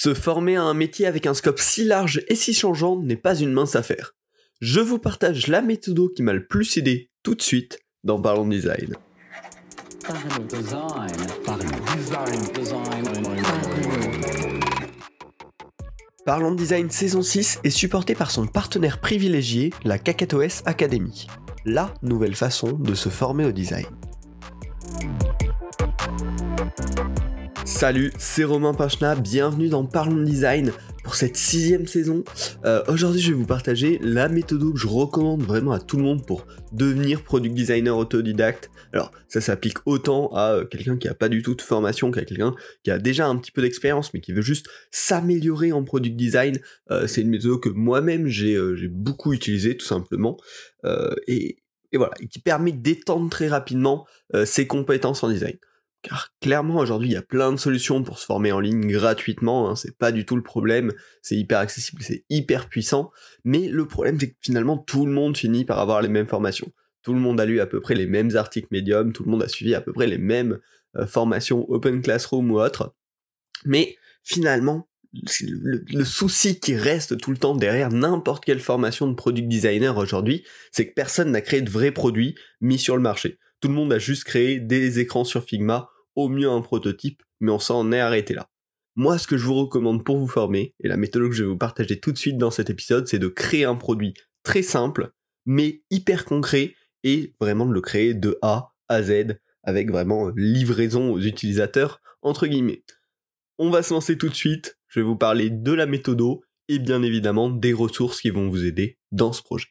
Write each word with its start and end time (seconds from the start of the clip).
Se 0.00 0.14
former 0.14 0.54
à 0.54 0.62
un 0.62 0.74
métier 0.74 1.06
avec 1.06 1.26
un 1.26 1.34
scope 1.34 1.58
si 1.58 1.82
large 1.82 2.22
et 2.28 2.36
si 2.36 2.54
changeant 2.54 3.00
n'est 3.00 3.16
pas 3.16 3.34
une 3.34 3.50
mince 3.50 3.74
affaire. 3.74 4.14
Je 4.60 4.78
vous 4.78 5.00
partage 5.00 5.48
la 5.48 5.60
méthode 5.60 6.14
qui 6.14 6.22
m'a 6.22 6.32
le 6.32 6.46
plus 6.46 6.76
aidé 6.76 7.10
tout 7.24 7.34
de 7.34 7.42
suite 7.42 7.80
dans 8.04 8.22
Parlons 8.22 8.46
Design. 8.46 8.94
Parlons 16.24 16.54
Design 16.54 16.90
saison 16.92 17.22
6 17.22 17.58
est 17.64 17.70
supporté 17.70 18.14
par 18.14 18.30
son 18.30 18.46
partenaire 18.46 19.00
privilégié, 19.00 19.72
la 19.82 19.98
KakatoS 19.98 20.62
Academy, 20.64 21.26
la 21.64 21.92
nouvelle 22.02 22.36
façon 22.36 22.70
de 22.70 22.94
se 22.94 23.08
former 23.08 23.46
au 23.46 23.50
design. 23.50 23.86
Salut, 27.78 28.10
c'est 28.18 28.42
Romain 28.42 28.74
Pachna, 28.74 29.14
bienvenue 29.14 29.68
dans 29.68 29.84
Parlons 29.84 30.24
Design 30.24 30.72
pour 31.04 31.14
cette 31.14 31.36
sixième 31.36 31.86
saison. 31.86 32.24
Euh, 32.64 32.82
aujourd'hui, 32.88 33.20
je 33.20 33.30
vais 33.30 33.38
vous 33.38 33.46
partager 33.46 34.00
la 34.02 34.28
méthode 34.28 34.72
que 34.72 34.76
je 34.76 34.88
recommande 34.88 35.44
vraiment 35.44 35.70
à 35.70 35.78
tout 35.78 35.96
le 35.96 36.02
monde 36.02 36.26
pour 36.26 36.44
devenir 36.72 37.22
product 37.22 37.54
designer 37.54 37.96
autodidacte. 37.96 38.68
Alors, 38.92 39.12
ça 39.28 39.40
s'applique 39.40 39.76
autant 39.86 40.26
à 40.34 40.54
euh, 40.54 40.64
quelqu'un 40.64 40.96
qui 40.96 41.06
a 41.06 41.14
pas 41.14 41.28
du 41.28 41.40
tout 41.42 41.54
de 41.54 41.62
formation 41.62 42.10
qu'à 42.10 42.24
quelqu'un 42.24 42.52
qui 42.82 42.90
a 42.90 42.98
déjà 42.98 43.28
un 43.28 43.36
petit 43.36 43.52
peu 43.52 43.62
d'expérience 43.62 44.12
mais 44.12 44.20
qui 44.20 44.32
veut 44.32 44.42
juste 44.42 44.66
s'améliorer 44.90 45.70
en 45.70 45.84
product 45.84 46.16
design. 46.16 46.58
Euh, 46.90 47.06
c'est 47.06 47.20
une 47.20 47.30
méthode 47.30 47.60
que 47.60 47.68
moi-même 47.68 48.26
j'ai 48.26 48.58
beaucoup 48.88 49.32
utilisée 49.32 49.76
tout 49.76 49.86
simplement. 49.86 50.36
et, 51.28 51.58
voilà, 51.94 52.14
et 52.18 52.26
qui 52.26 52.40
permet 52.40 52.72
d'étendre 52.72 53.30
très 53.30 53.46
rapidement 53.46 54.04
ses 54.44 54.66
compétences 54.66 55.22
en 55.22 55.30
design. 55.30 55.54
Car 56.08 56.32
clairement 56.40 56.76
aujourd'hui 56.76 57.10
il 57.10 57.12
y 57.12 57.16
a 57.16 57.22
plein 57.22 57.52
de 57.52 57.58
solutions 57.58 58.02
pour 58.02 58.18
se 58.18 58.24
former 58.24 58.50
en 58.50 58.60
ligne 58.60 58.90
gratuitement, 58.90 59.68
hein, 59.68 59.76
c'est 59.76 59.94
pas 59.94 60.10
du 60.10 60.24
tout 60.24 60.36
le 60.36 60.42
problème, 60.42 60.94
c'est 61.20 61.36
hyper 61.36 61.58
accessible, 61.58 62.02
c'est 62.02 62.24
hyper 62.30 62.70
puissant, 62.70 63.10
mais 63.44 63.68
le 63.68 63.86
problème 63.86 64.18
c'est 64.18 64.30
que 64.30 64.36
finalement 64.40 64.78
tout 64.78 65.04
le 65.04 65.12
monde 65.12 65.36
finit 65.36 65.66
par 65.66 65.78
avoir 65.78 66.00
les 66.00 66.08
mêmes 66.08 66.26
formations. 66.26 66.72
Tout 67.02 67.12
le 67.12 67.20
monde 67.20 67.38
a 67.40 67.44
lu 67.44 67.60
à 67.60 67.66
peu 67.66 67.80
près 67.80 67.94
les 67.94 68.06
mêmes 68.06 68.36
articles 68.36 68.68
médium, 68.70 69.12
tout 69.12 69.22
le 69.22 69.30
monde 69.30 69.42
a 69.42 69.48
suivi 69.48 69.74
à 69.74 69.82
peu 69.82 69.92
près 69.92 70.06
les 70.06 70.16
mêmes 70.16 70.58
euh, 70.96 71.06
formations 71.06 71.70
Open 71.70 72.00
Classroom 72.00 72.50
ou 72.50 72.58
autres. 72.58 72.94
Mais 73.66 73.96
finalement, 74.24 74.88
le, 75.12 75.84
le, 75.92 76.04
souci 76.04 76.58
qui 76.58 76.74
reste 76.74 77.18
tout 77.18 77.32
le 77.32 77.36
temps 77.36 77.54
derrière 77.54 77.90
n'importe 77.90 78.46
quelle 78.46 78.60
formation 78.60 79.06
de 79.08 79.14
product 79.14 79.46
designer 79.46 79.98
aujourd'hui, 79.98 80.42
c'est 80.72 80.86
que 80.86 80.94
personne 80.94 81.32
n'a 81.32 81.42
créé 81.42 81.60
de 81.60 81.70
vrais 81.70 81.92
produits 81.92 82.34
mis 82.62 82.78
sur 82.78 82.96
le 82.96 83.02
marché. 83.02 83.38
Tout 83.60 83.68
le 83.68 83.74
monde 83.74 83.92
a 83.92 83.98
juste 83.98 84.24
créé 84.24 84.58
des 84.58 85.00
écrans 85.00 85.24
sur 85.24 85.44
Figma, 85.44 85.90
au 86.18 86.28
mieux 86.28 86.50
un 86.50 86.60
prototype, 86.62 87.22
mais 87.38 87.52
on 87.52 87.60
s'en 87.60 87.92
est 87.92 88.00
arrêté 88.00 88.34
là. 88.34 88.50
Moi, 88.96 89.18
ce 89.18 89.28
que 89.28 89.36
je 89.36 89.46
vous 89.46 89.54
recommande 89.54 90.04
pour 90.04 90.18
vous 90.18 90.26
former, 90.26 90.74
et 90.80 90.88
la 90.88 90.96
méthode 90.96 91.28
que 91.28 91.32
je 91.32 91.44
vais 91.44 91.48
vous 91.48 91.56
partager 91.56 92.00
tout 92.00 92.10
de 92.10 92.18
suite 92.18 92.36
dans 92.36 92.50
cet 92.50 92.70
épisode, 92.70 93.06
c'est 93.06 93.20
de 93.20 93.28
créer 93.28 93.64
un 93.64 93.76
produit 93.76 94.14
très 94.42 94.62
simple, 94.62 95.12
mais 95.46 95.82
hyper 95.90 96.24
concret, 96.24 96.74
et 97.04 97.36
vraiment 97.40 97.66
de 97.66 97.72
le 97.72 97.80
créer 97.80 98.14
de 98.14 98.36
A 98.42 98.74
à 98.88 99.00
Z, 99.04 99.38
avec 99.62 99.92
vraiment 99.92 100.30
livraison 100.30 101.12
aux 101.12 101.20
utilisateurs, 101.20 102.00
entre 102.22 102.48
guillemets. 102.48 102.82
On 103.58 103.70
va 103.70 103.84
se 103.84 103.94
lancer 103.94 104.18
tout 104.18 104.28
de 104.28 104.34
suite, 104.34 104.76
je 104.88 104.98
vais 104.98 105.06
vous 105.06 105.16
parler 105.16 105.50
de 105.50 105.72
la 105.72 105.86
méthode, 105.86 106.40
et 106.66 106.80
bien 106.80 107.04
évidemment 107.04 107.48
des 107.48 107.72
ressources 107.72 108.20
qui 108.20 108.30
vont 108.30 108.48
vous 108.48 108.64
aider 108.64 108.98
dans 109.12 109.32
ce 109.32 109.42
projet. 109.42 109.68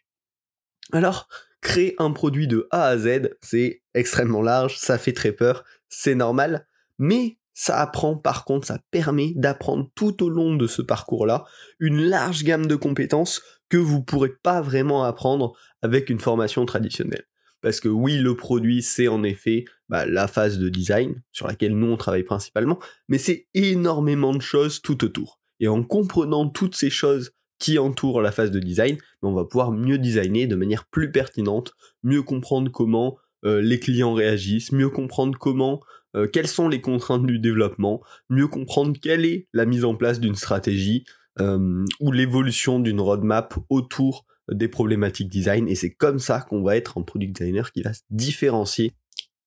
Alors, 0.94 1.28
créer 1.60 1.96
un 1.98 2.12
produit 2.12 2.48
de 2.48 2.70
A 2.72 2.86
à 2.86 2.98
Z, 2.98 3.32
c'est 3.42 3.84
extrêmement 3.94 4.42
large, 4.42 4.78
ça 4.78 4.98
fait 4.98 5.12
très 5.12 5.34
peur, 5.34 5.66
c'est 5.90 6.16
normal, 6.16 6.68
mais 6.98 7.38
ça 7.54 7.82
apprend 7.82 8.16
par 8.16 8.46
contre, 8.46 8.68
ça 8.68 8.80
permet 8.92 9.34
d'apprendre 9.36 9.90
tout 9.96 10.24
au 10.24 10.30
long 10.30 10.56
de 10.56 10.68
ce 10.68 10.82
parcours-là 10.82 11.46
une 11.80 12.02
large 12.02 12.44
gamme 12.44 12.68
de 12.68 12.76
compétences 12.76 13.42
que 13.70 13.78
vous 13.78 14.04
pourrez 14.04 14.34
pas 14.44 14.62
vraiment 14.62 15.04
apprendre 15.04 15.58
avec 15.82 16.10
une 16.10 16.20
formation 16.20 16.66
traditionnelle. 16.66 17.26
Parce 17.62 17.80
que 17.80 17.90
oui, 17.90 18.18
le 18.20 18.36
produit, 18.36 18.84
c'est 18.84 19.08
en 19.08 19.24
effet 19.24 19.66
bah, 19.90 20.06
la 20.06 20.28
phase 20.28 20.60
de 20.60 20.70
design, 20.70 21.22
sur 21.32 21.48
laquelle 21.48 21.76
nous 21.76 21.88
on 21.88 21.98
travaille 21.98 22.24
principalement, 22.24 22.80
mais 23.08 23.18
c'est 23.18 23.48
énormément 23.54 24.34
de 24.34 24.42
choses 24.42 24.82
tout 24.82 25.04
autour. 25.04 25.42
Et 25.60 25.68
en 25.68 25.84
comprenant 25.84 26.48
toutes 26.48 26.76
ces 26.76 26.92
choses 26.92 27.32
qui 27.60 27.80
entoure 27.80 28.22
la 28.22 28.32
phase 28.32 28.52
de 28.52 28.60
design, 28.60 28.98
on 29.24 29.34
va 29.34 29.46
pouvoir 29.46 29.72
mieux 29.72 29.98
designer 29.98 30.46
de 30.46 30.56
manière 30.56 30.86
plus 30.86 31.12
pertinente, 31.12 31.74
mieux 32.04 32.22
comprendre 32.22 32.72
comment 32.72 33.18
les 33.62 33.80
clients 33.80 34.14
réagissent, 34.14 34.72
mieux 34.72 34.90
comprendre 34.90 35.38
comment, 35.38 35.82
euh, 36.16 36.28
quelles 36.28 36.48
sont 36.48 36.70
les 36.70 36.82
contraintes 36.82 37.26
du 37.26 37.40
développement, 37.40 38.02
mieux 38.30 38.48
comprendre 38.48 38.98
quelle 39.02 39.26
est 39.26 39.48
la 39.54 39.66
mise 39.66 39.86
en 39.86 39.96
place 39.96 40.20
d'une 40.20 40.36
stratégie 40.36 41.06
euh, 41.40 41.86
ou 42.00 42.12
l'évolution 42.12 42.80
d'une 42.80 43.00
roadmap 43.00 43.56
autour 43.70 44.26
des 44.52 44.68
problématiques 44.68 45.30
design, 45.30 45.68
et 45.68 45.76
c'est 45.76 45.92
comme 45.92 46.20
ça 46.20 46.42
qu'on 46.42 46.64
va 46.64 46.78
être 46.78 46.98
un 46.98 47.02
product 47.02 47.36
designer 47.36 47.72
qui 47.72 47.82
va 47.82 47.94
se 47.94 48.02
différencier. 48.10 48.94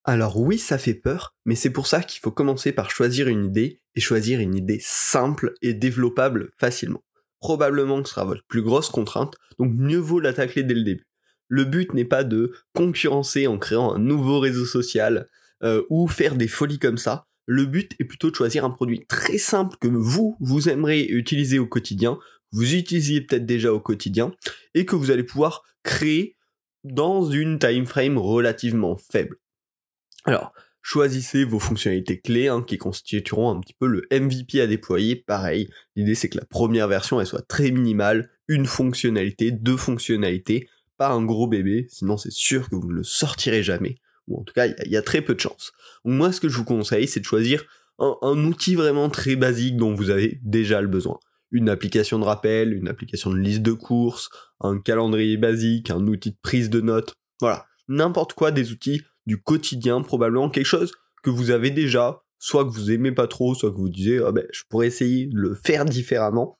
Alors 0.05 0.39
oui, 0.39 0.59
ça 0.59 0.79
fait 0.79 0.95
peur, 0.95 1.35
mais 1.47 1.55
c'est 1.55 1.71
pour 1.71 1.87
ça 1.87 2.03
qu'il 2.03 2.21
faut 2.21 2.31
commencer 2.31 2.73
par 2.73 2.91
choisir 2.91 3.29
une 3.29 3.45
idée, 3.45 3.81
et 3.97 4.01
choisir 4.01 4.39
une 4.41 4.55
idée 4.55 4.79
simple 4.81 5.55
et 5.63 5.75
développable 5.75 6.51
facilement 6.59 7.03
probablement 7.41 8.05
ce 8.05 8.11
sera 8.11 8.25
votre 8.25 8.45
plus 8.47 8.63
grosse 8.63 8.91
contrainte, 8.91 9.35
donc 9.59 9.73
mieux 9.75 9.99
vaut 9.99 10.21
l'attaquer 10.21 10.63
dès 10.63 10.75
le 10.75 10.85
début. 10.85 11.07
Le 11.51 11.65
but 11.65 11.93
n'est 11.93 12.07
pas 12.07 12.25
de 12.25 12.53
concurrencer 12.75 13.47
en 13.47 13.59
créant 13.59 13.93
un 13.93 13.99
nouveau 13.99 14.39
réseau 14.39 14.65
social 14.65 15.29
euh, 15.63 15.83
ou 15.91 16.07
faire 16.09 16.37
des 16.37 16.49
folies 16.49 16.79
comme 16.79 16.97
ça. 16.97 17.27
Le 17.47 17.67
but 17.67 17.95
est 17.99 18.05
plutôt 18.05 18.31
de 18.31 18.37
choisir 18.37 18.65
un 18.65 18.71
produit 18.71 19.05
très 19.09 19.37
simple 19.37 19.77
que 19.81 19.89
vous, 19.89 20.37
vous 20.41 20.69
aimeriez 20.69 21.11
utiliser 21.11 21.59
au 21.59 21.67
quotidien, 21.67 22.19
vous 22.53 22.75
utilisiez 22.75 23.23
peut-être 23.23 23.47
déjà 23.47 23.73
au 23.73 23.81
quotidien, 23.81 24.33
et 24.75 24.87
que 24.87 24.95
vous 24.95 25.11
allez 25.11 25.25
pouvoir 25.25 25.65
créer 25.83 26.37
dans 26.85 27.29
une 27.29 27.59
time 27.59 27.85
frame 27.85 28.17
relativement 28.17 28.97
faible. 28.97 29.37
Alors, 30.25 30.53
choisissez 30.83 31.45
vos 31.45 31.59
fonctionnalités 31.59 32.21
clés 32.21 32.47
hein, 32.47 32.63
qui 32.63 32.79
constitueront 32.79 33.51
un 33.51 33.59
petit 33.59 33.75
peu 33.75 33.89
le 33.89 34.07
MVP 34.13 34.61
à 34.61 34.69
déployer. 34.69 35.17
Pareil, 35.17 35.69
l'idée 35.97 36.15
c'est 36.15 36.29
que 36.29 36.39
la 36.39 36.45
première 36.45 36.87
version 36.89 37.21
elle 37.21 37.27
soit 37.27 37.47
très 37.47 37.73
minimale, 37.73 38.31
une 38.49 38.67
fonctionnalité, 38.67 39.51
deux 39.51 39.77
fonctionnalités, 39.77 40.69
pas 41.01 41.09
un 41.09 41.25
gros 41.25 41.47
bébé, 41.47 41.87
sinon 41.89 42.19
c'est 42.19 42.31
sûr 42.31 42.69
que 42.69 42.77
vous 42.77 42.87
ne 42.87 42.97
le 42.97 43.03
sortirez 43.05 43.63
jamais. 43.63 43.97
Ou 44.29 44.39
en 44.39 44.45
tout 44.45 44.53
cas, 44.53 44.67
il 44.67 44.93
y, 44.93 44.99
a 44.99 45.03
très 45.03 45.23
peu 45.23 45.35
de 45.35 45.41
chances. 45.41 45.73
Moi 46.05 46.31
ce 46.31 46.43
que 46.43 46.51
je 46.51 46.59
vous 46.59 46.65
conseille 46.67 47.09
c'est 47.09 47.21
de 47.21 47.25
choisir 47.25 47.65
un, 47.99 48.17
un 48.21 48.45
outil 48.45 48.75
vraiment 48.75 49.09
très 49.09 49.35
basique 49.35 49.79
dont 49.79 49.95
vous 49.95 50.11
avez 50.11 50.39
déjà 50.43 50.83
le 50.83 50.89
besoin. 50.89 51.19
Une 51.53 51.71
application 51.71 52.19
de 52.19 52.25
rappel, 52.25 52.75
une 52.75 52.87
application 52.87 53.31
de 53.31 53.39
liste 53.39 53.63
de 53.63 53.73
courses, 53.73 54.29
un 54.61 54.79
calendrier 54.79 55.39
basique, 55.39 55.91
un 55.91 56.07
outil 56.07 56.33
de 56.33 56.39
prise 56.43 56.69
de 56.69 56.83
notes. 56.83 57.15
Voilà, 57.41 57.65
n'importe 57.89 58.35
quoi 58.35 58.51
des 58.51 58.71
outils 58.71 59.01
du 59.25 59.41
quotidien, 59.41 60.03
probablement 60.03 60.51
quelque 60.51 60.67
chose 60.67 60.93
que 61.23 61.31
vous 61.31 61.51
avez 61.51 61.71
déjà, 61.71 62.21
soit 62.39 62.67
que 62.67 62.71
vous 62.71 62.91
aimez 62.91 63.13
pas 63.13 63.27
trop, 63.27 63.55
soit 63.55 63.71
que 63.71 63.77
vous 63.77 63.89
disiez, 63.89 64.21
ah 64.23 64.33
ben, 64.33 64.45
je 64.53 64.65
pourrais 64.69 64.89
essayer 64.89 65.29
de 65.29 65.37
le 65.39 65.55
faire 65.55 65.87
différemment. 65.87 66.59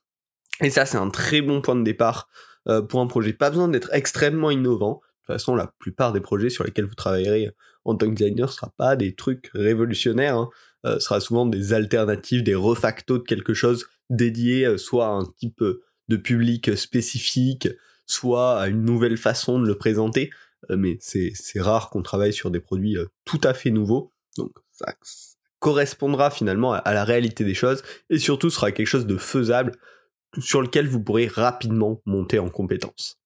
Et 0.61 0.71
ça, 0.71 0.87
c'est 0.87 0.97
un 0.97 1.11
très 1.11 1.41
bon 1.41 1.61
point 1.61 1.75
de 1.75 1.83
départ 1.83 2.27
euh, 2.67 2.81
pour 2.81 2.99
un 3.01 3.07
projet. 3.07 3.33
Pas 3.33 3.49
besoin 3.49 3.67
d'être 3.67 3.89
extrêmement 3.93 4.51
innovant. 4.51 5.01
De 5.01 5.33
toute 5.33 5.39
façon, 5.39 5.55
la 5.55 5.73
plupart 5.79 6.13
des 6.13 6.21
projets 6.21 6.49
sur 6.49 6.63
lesquels 6.63 6.85
vous 6.85 6.95
travaillerez 6.95 7.51
en 7.85 7.95
tant 7.95 8.07
que 8.07 8.15
designer 8.15 8.47
ne 8.47 8.51
sera 8.51 8.71
pas 8.77 8.95
des 8.95 9.15
trucs 9.15 9.49
révolutionnaires. 9.53 10.37
Hein. 10.37 10.49
Euh, 10.85 10.99
sera 10.99 11.19
souvent 11.19 11.45
des 11.45 11.73
alternatives, 11.73 12.43
des 12.43 12.55
refactos 12.55 13.19
de 13.19 13.23
quelque 13.23 13.53
chose 13.53 13.85
dédié 14.09 14.65
euh, 14.65 14.77
soit 14.77 15.05
à 15.05 15.09
un 15.09 15.25
type 15.37 15.63
de 16.07 16.17
public 16.17 16.75
spécifique, 16.75 17.69
soit 18.07 18.59
à 18.59 18.67
une 18.67 18.83
nouvelle 18.83 19.17
façon 19.17 19.59
de 19.59 19.67
le 19.67 19.77
présenter. 19.77 20.31
Euh, 20.69 20.77
mais 20.77 20.97
c'est 21.01 21.33
rare 21.61 21.89
qu'on 21.89 22.01
travaille 22.01 22.33
sur 22.33 22.51
des 22.51 22.59
produits 22.59 22.97
euh, 22.97 23.05
tout 23.25 23.41
à 23.43 23.53
fait 23.53 23.71
nouveaux. 23.71 24.11
Donc 24.37 24.51
ça 24.71 24.93
correspondra 25.59 26.31
finalement 26.31 26.73
à, 26.73 26.93
la 26.93 27.03
réalité 27.03 27.43
des 27.43 27.53
choses 27.53 27.83
et 28.09 28.17
surtout 28.17 28.49
sera 28.49 28.71
quelque 28.71 28.87
chose 28.87 29.05
de 29.05 29.17
faisable 29.17 29.73
sur 30.39 30.61
lequel 30.61 30.87
vous 30.87 31.01
pourrez 31.01 31.27
rapidement 31.27 32.01
monter 32.05 32.39
en 32.39 32.49
compétence. 32.49 33.19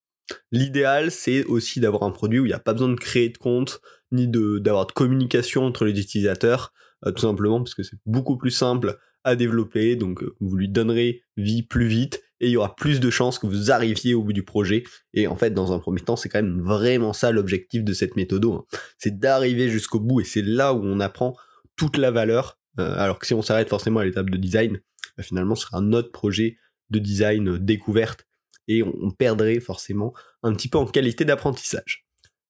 L'idéal, 0.51 1.11
c'est 1.11 1.43
aussi 1.45 1.79
d'avoir 1.79 2.03
un 2.03 2.11
produit 2.11 2.39
où 2.39 2.45
il 2.45 2.49
n'y 2.49 2.53
a 2.53 2.59
pas 2.59 2.73
besoin 2.73 2.89
de 2.89 2.95
créer 2.95 3.29
de 3.29 3.37
compte, 3.37 3.81
ni 4.11 4.27
d'avoir 4.27 4.87
de, 4.87 4.91
communication 4.91 5.63
entre 5.65 5.85
les 5.85 5.99
utilisateurs, 5.99 6.73
euh, 7.05 7.11
tout 7.11 7.21
simplement 7.21 7.59
parce 7.59 7.75
que 7.75 7.83
c'est 7.83 7.97
beaucoup 8.05 8.37
plus 8.37 8.51
simple 8.51 8.97
à 9.23 9.35
développer, 9.35 9.95
donc 9.95 10.23
vous 10.39 10.55
lui 10.55 10.69
donnerez 10.69 11.23
vie 11.35 11.63
plus 11.63 11.87
vite, 11.87 12.21
et 12.39 12.47
il 12.47 12.51
y 12.51 12.57
aura 12.57 12.75
plus 12.75 12.99
de 12.99 13.09
chances 13.09 13.39
que 13.39 13.47
vous 13.47 13.71
arriviez 13.71 14.13
au 14.13 14.23
bout 14.23 14.33
du 14.33 14.43
projet. 14.43 14.83
Et 15.13 15.27
en 15.27 15.35
fait, 15.35 15.51
dans 15.51 15.71
un 15.71 15.79
premier 15.79 16.01
temps, 16.01 16.15
c'est 16.15 16.29
quand 16.29 16.41
même 16.41 16.61
vraiment 16.61 17.13
ça 17.13 17.31
l'objectif 17.31 17.83
de 17.83 17.93
cette 17.93 18.15
méthode. 18.15 18.45
Hein. 18.45 18.63
C'est 18.97 19.17
d'arriver 19.17 19.69
jusqu'au 19.69 19.99
bout, 19.99 20.21
et 20.21 20.25
c'est 20.25 20.41
là 20.41 20.73
où 20.73 20.81
on 20.83 20.99
apprend 20.99 21.35
toute 21.75 21.97
la 21.97 22.11
valeur. 22.11 22.59
Euh, 22.79 22.93
alors 22.97 23.19
que 23.19 23.25
si 23.25 23.33
on 23.33 23.41
s'arrête 23.41 23.69
forcément 23.69 24.01
à 24.01 24.05
l'étape 24.05 24.29
de 24.29 24.37
design, 24.37 24.79
bah, 25.17 25.23
finalement, 25.23 25.55
ce 25.55 25.65
sera 25.65 25.77
un 25.77 25.93
autre 25.93 26.11
projet 26.11 26.57
de 26.89 26.99
design 26.99 27.57
découverte, 27.57 28.25
et 28.67 28.83
on, 28.83 29.11
perdrait 29.11 29.59
forcément 29.59 30.13
un 30.41 30.53
petit 30.53 30.67
peu 30.67 30.77
en 30.77 30.85
qualité 30.85 31.23
d'apprentissage. 31.23 32.05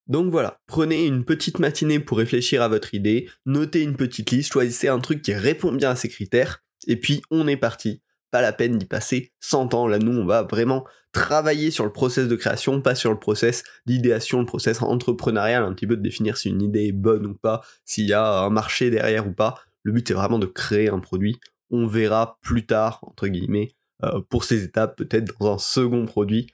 Donc 0.08 0.32
voilà, 0.32 0.60
prenez 0.68 1.06
une 1.06 1.26
petite 1.26 1.60
matinée 1.60 2.00
pour 2.00 2.18
réfléchir 2.18 2.62
à 2.62 2.68
votre 2.68 2.94
idée, 2.94 3.30
notez 3.46 3.82
une 3.82 3.96
petite 3.96 4.32
liste, 4.32 4.54
choisissez 4.54 4.88
un 4.88 5.00
truc 5.00 5.22
qui 5.22 5.34
répond 5.34 5.72
bien 5.72 5.92
à 5.92 5.96
ces 5.96 6.10
critères, 6.10 6.64
et 6.88 7.00
puis 7.00 7.22
on 7.32 7.48
est 7.48 7.58
parti 7.58 8.02
pas 8.36 8.42
la 8.42 8.52
peine 8.52 8.78
d'y 8.78 8.86
passer 8.86 9.32
100 9.40 9.74
ans. 9.74 9.88
Là, 9.88 9.98
nous, 9.98 10.12
on 10.12 10.26
va 10.26 10.44
vraiment 10.44 10.86
travailler 11.14 11.72
sur 11.72 11.86
le 11.86 11.92
process 11.94 12.28
de 12.28 12.36
création, 12.36 12.82
pas 12.82 12.94
sur 12.96 13.12
le 13.12 13.18
process 13.18 13.64
d'idéation, 13.86 14.40
le 14.40 14.46
process 14.46 14.82
entrepreneurial, 14.82 15.64
un 15.64 15.74
petit 15.74 15.88
peu 15.88 15.96
de 15.96 16.02
définir 16.02 16.36
si 16.36 16.50
une 16.50 16.62
idée 16.62 16.88
est 16.88 16.92
bonne 16.92 17.26
ou 17.26 17.34
pas, 17.34 17.62
s'il 17.86 18.08
y 18.08 18.14
a 18.14 18.40
un 18.40 18.50
marché 18.50 18.90
derrière 18.90 19.26
ou 19.26 19.32
pas. 19.32 19.56
Le 19.84 19.94
but, 19.94 20.06
c'est 20.06 20.14
vraiment 20.14 20.40
de 20.40 20.48
créer 20.48 20.90
un 20.90 21.00
produit. 21.00 21.40
On 21.70 21.88
verra 21.88 22.38
plus 22.42 22.66
tard, 22.66 23.00
entre 23.04 23.28
guillemets, 23.28 23.70
euh, 23.70 23.75
pour 24.30 24.44
ces 24.44 24.64
étapes, 24.64 24.98
peut-être 24.98 25.38
dans 25.40 25.54
un 25.54 25.58
second 25.58 26.06
produit. 26.06 26.48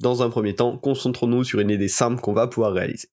Dans 0.00 0.22
un 0.22 0.30
premier 0.30 0.54
temps, 0.54 0.76
concentrons-nous 0.76 1.44
sur 1.44 1.60
une 1.60 1.70
idée 1.70 1.88
simple 1.88 2.20
qu'on 2.20 2.32
va 2.32 2.46
pouvoir 2.48 2.72
réaliser. 2.72 3.08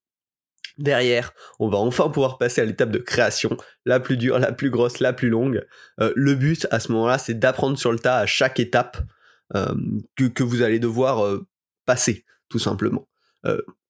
Derrière, 0.80 1.34
on 1.58 1.68
va 1.68 1.78
enfin 1.78 2.08
pouvoir 2.08 2.38
passer 2.38 2.62
à 2.62 2.64
l'étape 2.64 2.90
de 2.90 2.98
création, 2.98 3.56
la 3.84 4.00
plus 4.00 4.16
dure, 4.16 4.38
la 4.38 4.50
plus 4.50 4.70
grosse, 4.70 5.00
la 5.00 5.12
plus 5.12 5.28
longue. 5.28 5.66
Euh, 6.00 6.12
le 6.16 6.34
but 6.34 6.66
à 6.70 6.80
ce 6.80 6.90
moment-là, 6.92 7.18
c'est 7.18 7.38
d'apprendre 7.38 7.78
sur 7.78 7.92
le 7.92 7.98
tas 7.98 8.18
à 8.18 8.26
chaque 8.26 8.58
étape 8.60 8.98
euh, 9.54 9.74
que, 10.16 10.42
vous 10.42 10.62
allez 10.62 10.78
devoir 10.78 11.24
euh, 11.24 11.46
passer, 11.84 12.24
tout 12.48 12.58
simplement. 12.58 13.06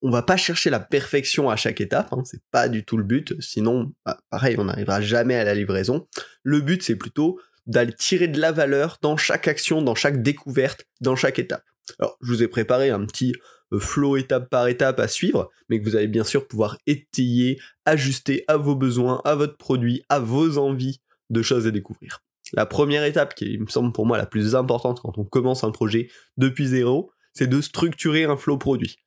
on 0.01 0.11
va 0.11 0.21
pas 0.21 0.37
chercher 0.37 0.69
la 0.69 0.79
perfection 0.79 1.49
à 1.49 1.55
chaque 1.55 1.81
étape, 1.81 2.09
hein, 2.11 2.23
c'est 2.25 2.41
pas 2.51 2.67
du 2.67 2.83
tout 2.83 2.97
le 2.97 3.03
but, 3.03 3.39
sinon, 3.41 3.93
bah, 4.05 4.19
pareil, 4.29 4.55
on 4.57 4.65
n'arrivera 4.65 5.01
jamais 5.01 5.35
à 5.35 5.43
la 5.43 5.53
livraison. 5.53 6.07
Le 6.43 6.59
but, 6.61 6.83
c'est 6.83 6.97
plutôt 6.97 7.39
d'aller 7.71 7.93
tirer 7.93 8.27
de 8.27 8.39
la 8.39 8.51
valeur 8.51 8.97
dans 9.01 9.17
chaque 9.17 9.47
action, 9.47 9.81
dans 9.81 9.95
chaque 9.95 10.21
découverte, 10.21 10.85
dans 10.99 11.15
chaque 11.15 11.39
étape. 11.39 11.63
Alors, 11.99 12.17
je 12.21 12.27
vous 12.27 12.43
ai 12.43 12.47
préparé 12.47 12.89
un 12.89 13.05
petit 13.05 13.33
euh, 13.73 13.79
flow 13.79 14.17
étape 14.17 14.49
par 14.49 14.67
étape 14.67 14.99
à 14.99 15.07
suivre, 15.07 15.49
mais 15.69 15.79
que 15.79 15.85
vous 15.85 15.95
allez 15.95 16.07
bien 16.07 16.23
sûr 16.23 16.47
pouvoir 16.47 16.77
étayer, 16.85 17.59
ajuster 17.85 18.43
à 18.47 18.57
vos 18.57 18.75
besoins, 18.75 19.21
à 19.23 19.35
votre 19.35 19.57
produit, 19.57 20.03
à 20.09 20.19
vos 20.19 20.57
envies 20.57 21.01
de 21.29 21.41
choses 21.41 21.65
à 21.65 21.71
découvrir. 21.71 22.21
La 22.53 22.65
première 22.65 23.05
étape, 23.05 23.33
qui 23.35 23.57
me 23.57 23.67
semble 23.67 23.93
pour 23.93 24.05
moi 24.05 24.17
la 24.17 24.25
plus 24.25 24.55
importante 24.55 24.99
quand 25.01 25.17
on 25.17 25.23
commence 25.23 25.63
un 25.63 25.71
projet 25.71 26.09
depuis 26.35 26.67
zéro, 26.67 27.11
c'est 27.33 27.47
de 27.47 27.61
structurer 27.61 28.25
un 28.25 28.35
flow 28.35 28.57
produit. 28.57 28.97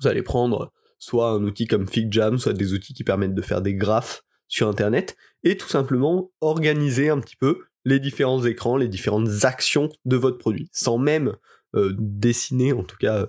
Vous 0.00 0.06
allez 0.06 0.22
prendre 0.22 0.70
soit 0.98 1.30
un 1.30 1.42
outil 1.42 1.66
comme 1.66 1.88
FigJam, 1.88 2.38
soit 2.38 2.52
des 2.52 2.74
outils 2.74 2.92
qui 2.92 3.04
permettent 3.04 3.34
de 3.34 3.42
faire 3.42 3.62
des 3.62 3.74
graphes 3.74 4.22
sur 4.48 4.68
Internet, 4.68 5.16
et 5.42 5.56
tout 5.56 5.68
simplement 5.68 6.30
organiser 6.40 7.08
un 7.08 7.20
petit 7.20 7.36
peu 7.36 7.67
les 7.88 8.00
différents 8.00 8.44
écrans, 8.44 8.76
les 8.76 8.88
différentes 8.88 9.44
actions 9.44 9.88
de 10.04 10.16
votre 10.16 10.38
produit, 10.38 10.68
sans 10.72 10.98
même 10.98 11.34
euh, 11.74 11.94
dessiner, 11.98 12.72
en 12.72 12.82
tout 12.82 12.96
cas 12.98 13.28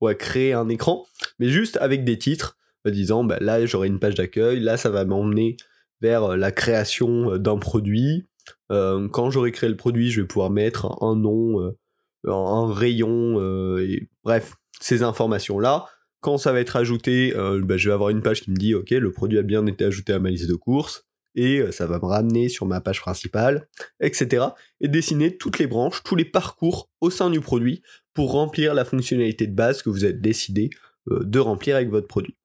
ouais, 0.00 0.16
créer 0.16 0.52
un 0.52 0.68
écran, 0.68 1.06
mais 1.38 1.48
juste 1.48 1.76
avec 1.78 2.04
des 2.04 2.18
titres, 2.18 2.56
en 2.86 2.90
disant 2.90 3.24
bah, 3.24 3.38
là 3.40 3.64
j'aurai 3.66 3.88
une 3.88 3.98
page 3.98 4.14
d'accueil, 4.14 4.60
là 4.60 4.76
ça 4.76 4.90
va 4.90 5.04
m'emmener 5.04 5.56
vers 6.00 6.24
euh, 6.24 6.36
la 6.36 6.52
création 6.52 7.32
euh, 7.32 7.38
d'un 7.38 7.58
produit. 7.58 8.26
Euh, 8.70 9.08
quand 9.08 9.30
j'aurai 9.30 9.52
créé 9.52 9.68
le 9.68 9.76
produit, 9.76 10.10
je 10.10 10.20
vais 10.20 10.26
pouvoir 10.26 10.50
mettre 10.50 11.02
un, 11.02 11.16
nom, 11.16 11.72
un, 12.26 12.72
rayon, 12.72 13.40
et 13.78 14.08
bref, 14.22 14.54
ces 14.80 15.02
informations-là. 15.02 15.86
Quand 16.20 16.38
ça 16.38 16.52
va 16.52 16.60
être 16.60 16.76
ajouté, 16.76 17.32
bah, 17.34 17.76
je 17.76 17.88
vais 17.88 17.92
avoir 17.92 18.10
une 18.10 18.22
page 18.22 18.42
qui 18.42 18.50
me 18.50 18.56
dit 18.56 18.74
ok, 18.74 18.90
le 18.90 19.10
produit 19.10 19.38
a 19.38 19.42
bien 19.42 19.66
été 19.66 19.84
ajouté 19.84 20.12
à 20.12 20.18
ma 20.18 20.30
liste 20.30 20.48
de 20.48 20.54
courses 20.54 21.05
et 21.36 21.70
ça 21.70 21.86
va 21.86 21.98
me 21.98 22.06
ramener 22.06 22.48
sur 22.48 22.66
ma 22.66 22.80
page 22.80 23.00
principale, 23.00 23.68
etc. 24.00 24.46
Et 24.80 24.88
dessiner 24.88 25.36
toutes 25.36 25.58
les 25.58 25.66
branches, 25.66 26.02
tous 26.02 26.16
les 26.16 26.24
parcours 26.24 26.90
au 27.00 27.10
sein 27.10 27.30
du 27.30 27.40
produit 27.40 27.82
pour 28.14 28.32
remplir 28.32 28.74
la 28.74 28.84
fonctionnalité 28.84 29.46
de 29.46 29.54
base 29.54 29.82
que 29.82 29.90
vous 29.90 30.04
avez 30.04 30.14
décidé 30.14 30.70
euh, 31.08 31.22
de 31.22 31.38
remplir 31.38 31.76
avec 31.76 31.90
votre 31.90 32.08
produit. 32.08 32.36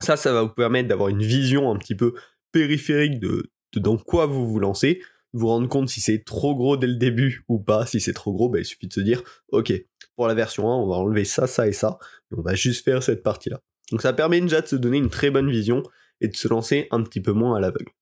Ça, 0.00 0.16
ça 0.16 0.32
va 0.32 0.42
vous 0.42 0.50
permettre 0.50 0.88
d'avoir 0.88 1.08
une 1.08 1.22
vision 1.22 1.72
un 1.72 1.76
petit 1.76 1.96
peu 1.96 2.14
périphérique 2.52 3.18
de, 3.18 3.50
dans 3.74 3.96
quoi 3.96 4.26
vous 4.26 4.46
vous 4.46 4.60
lancez, 4.60 5.02
vous 5.32 5.48
rendre 5.48 5.68
compte 5.68 5.88
si 5.88 6.00
c'est 6.00 6.24
trop 6.24 6.54
gros 6.54 6.76
dès 6.76 6.86
le 6.86 6.96
début 6.96 7.44
ou 7.48 7.58
pas. 7.58 7.86
Si 7.86 8.00
c'est 8.00 8.12
trop 8.12 8.32
gros, 8.32 8.48
bah, 8.48 8.60
il 8.60 8.64
suffit 8.64 8.86
de 8.86 8.92
se 8.92 9.00
dire, 9.00 9.22
ok, 9.48 9.72
pour 10.16 10.28
la 10.28 10.34
version 10.34 10.70
1, 10.70 10.76
on 10.76 10.86
va 10.86 10.96
enlever 10.96 11.24
ça, 11.24 11.46
ça 11.46 11.66
et 11.66 11.72
ça, 11.72 11.98
on 12.36 12.42
va 12.42 12.54
juste 12.54 12.84
faire 12.84 13.02
cette 13.02 13.22
partie-là. 13.22 13.60
Donc 13.90 14.02
ça 14.02 14.12
permet 14.12 14.40
déjà 14.40 14.60
de 14.60 14.66
se 14.66 14.76
donner 14.76 14.98
une 14.98 15.10
très 15.10 15.30
bonne 15.30 15.50
vision 15.50 15.82
et 16.20 16.28
de 16.28 16.36
se 16.36 16.48
lancer 16.48 16.88
un 16.90 17.02
petit 17.02 17.20
peu 17.20 17.32
moins 17.32 17.56
à 17.56 17.60
l'aveugle. 17.60 17.92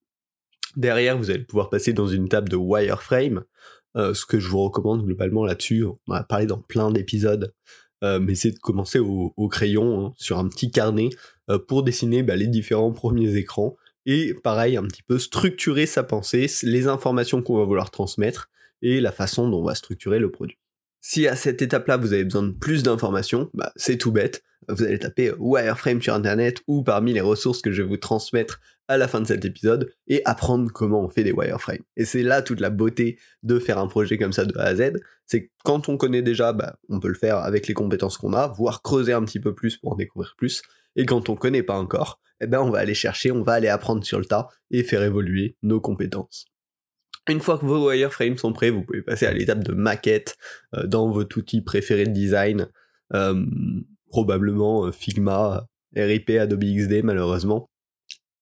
Derrière, 0.76 1.16
vous 1.16 1.30
allez 1.30 1.44
pouvoir 1.44 1.70
passer 1.70 1.92
dans 1.92 2.06
une 2.06 2.28
table 2.28 2.48
de 2.48 2.56
wireframe, 2.56 3.44
euh, 3.96 4.12
ce 4.12 4.26
que 4.26 4.38
je 4.38 4.48
vous 4.48 4.62
recommande 4.62 5.04
globalement 5.04 5.44
là-dessus, 5.44 5.84
on 6.06 6.12
a 6.12 6.22
parlé 6.22 6.44
dans 6.44 6.58
plein 6.58 6.90
d'épisodes, 6.90 7.54
euh, 8.04 8.20
mais 8.20 8.34
c'est 8.34 8.50
de 8.50 8.58
commencer 8.58 8.98
au, 8.98 9.48
crayon, 9.48 10.06
hein, 10.06 10.14
sur 10.18 10.38
un 10.38 10.48
petit 10.48 10.70
carnet, 10.70 11.08
euh, 11.50 11.58
pour 11.58 11.82
dessiner 11.82 12.22
bah, 12.22 12.36
les 12.36 12.46
différents 12.46 12.92
premiers 12.92 13.36
écrans, 13.36 13.76
et 14.04 14.34
pareil, 14.34 14.76
un 14.76 14.84
petit 14.84 15.02
peu 15.02 15.18
structurer 15.18 15.86
sa 15.86 16.02
pensée, 16.02 16.46
les 16.62 16.88
informations 16.88 17.42
qu'on 17.42 17.56
va 17.56 17.64
vouloir 17.64 17.90
transmettre, 17.90 18.50
et 18.82 19.00
la 19.00 19.12
façon 19.12 19.48
dont 19.48 19.60
on 19.60 19.64
va 19.64 19.74
structurer 19.74 20.18
le 20.18 20.30
produit. 20.30 20.58
Si 21.00 21.26
à 21.26 21.36
cette 21.36 21.62
étape-là 21.62 21.96
vous 21.96 22.12
avez 22.12 22.24
besoin 22.24 22.42
de 22.42 22.52
plus 22.52 22.82
d'informations, 22.82 23.48
bah, 23.54 23.72
c'est 23.76 23.96
tout 23.96 24.12
bête. 24.12 24.42
Vous 24.68 24.82
allez 24.82 24.98
taper 24.98 25.32
wireframe 25.38 26.02
sur 26.02 26.14
internet 26.14 26.60
ou 26.66 26.82
parmi 26.82 27.12
les 27.12 27.20
ressources 27.20 27.62
que 27.62 27.72
je 27.72 27.82
vais 27.82 27.88
vous 27.88 27.96
transmettre 27.96 28.60
à 28.88 28.96
la 28.96 29.08
fin 29.08 29.20
de 29.20 29.26
cet 29.26 29.44
épisode 29.44 29.92
et 30.06 30.22
apprendre 30.24 30.70
comment 30.72 31.02
on 31.02 31.08
fait 31.08 31.24
des 31.24 31.32
wireframes. 31.32 31.82
Et 31.96 32.04
c'est 32.04 32.22
là 32.22 32.42
toute 32.42 32.60
la 32.60 32.70
beauté 32.70 33.18
de 33.42 33.58
faire 33.58 33.78
un 33.78 33.86
projet 33.86 34.18
comme 34.18 34.32
ça 34.32 34.44
de 34.44 34.56
A 34.58 34.64
à 34.64 34.74
Z, 34.76 34.92
c'est 35.26 35.44
que 35.44 35.50
quand 35.64 35.88
on 35.88 35.96
connaît 35.96 36.22
déjà, 36.22 36.52
bah, 36.52 36.78
on 36.88 37.00
peut 37.00 37.08
le 37.08 37.14
faire 37.14 37.38
avec 37.38 37.66
les 37.66 37.74
compétences 37.74 38.16
qu'on 38.16 38.32
a, 38.32 38.48
voire 38.48 38.82
creuser 38.82 39.12
un 39.12 39.24
petit 39.24 39.40
peu 39.40 39.54
plus 39.54 39.76
pour 39.76 39.92
en 39.92 39.96
découvrir 39.96 40.34
plus. 40.36 40.62
Et 40.94 41.04
quand 41.04 41.28
on 41.28 41.36
connaît 41.36 41.62
pas 41.62 41.78
encore, 41.78 42.20
eh 42.40 42.46
ben 42.46 42.60
on 42.60 42.70
va 42.70 42.78
aller 42.78 42.94
chercher, 42.94 43.32
on 43.32 43.42
va 43.42 43.54
aller 43.54 43.68
apprendre 43.68 44.04
sur 44.04 44.18
le 44.18 44.24
tas 44.24 44.48
et 44.70 44.82
faire 44.82 45.02
évoluer 45.02 45.56
nos 45.62 45.80
compétences. 45.80 46.46
Une 47.28 47.40
fois 47.40 47.58
que 47.58 47.66
vos 47.66 47.90
wireframes 47.90 48.38
sont 48.38 48.52
prêts, 48.52 48.70
vous 48.70 48.82
pouvez 48.82 49.02
passer 49.02 49.26
à 49.26 49.32
l'étape 49.32 49.64
de 49.64 49.72
maquette 49.72 50.36
euh, 50.74 50.86
dans 50.86 51.10
votre 51.10 51.38
outil 51.38 51.60
préféré 51.60 52.04
de 52.04 52.12
design, 52.12 52.68
euh, 53.14 53.44
probablement 54.08 54.86
euh, 54.86 54.92
Figma, 54.92 55.66
RIP, 55.96 56.30
Adobe 56.30 56.64
XD 56.64 57.02
malheureusement. 57.02 57.68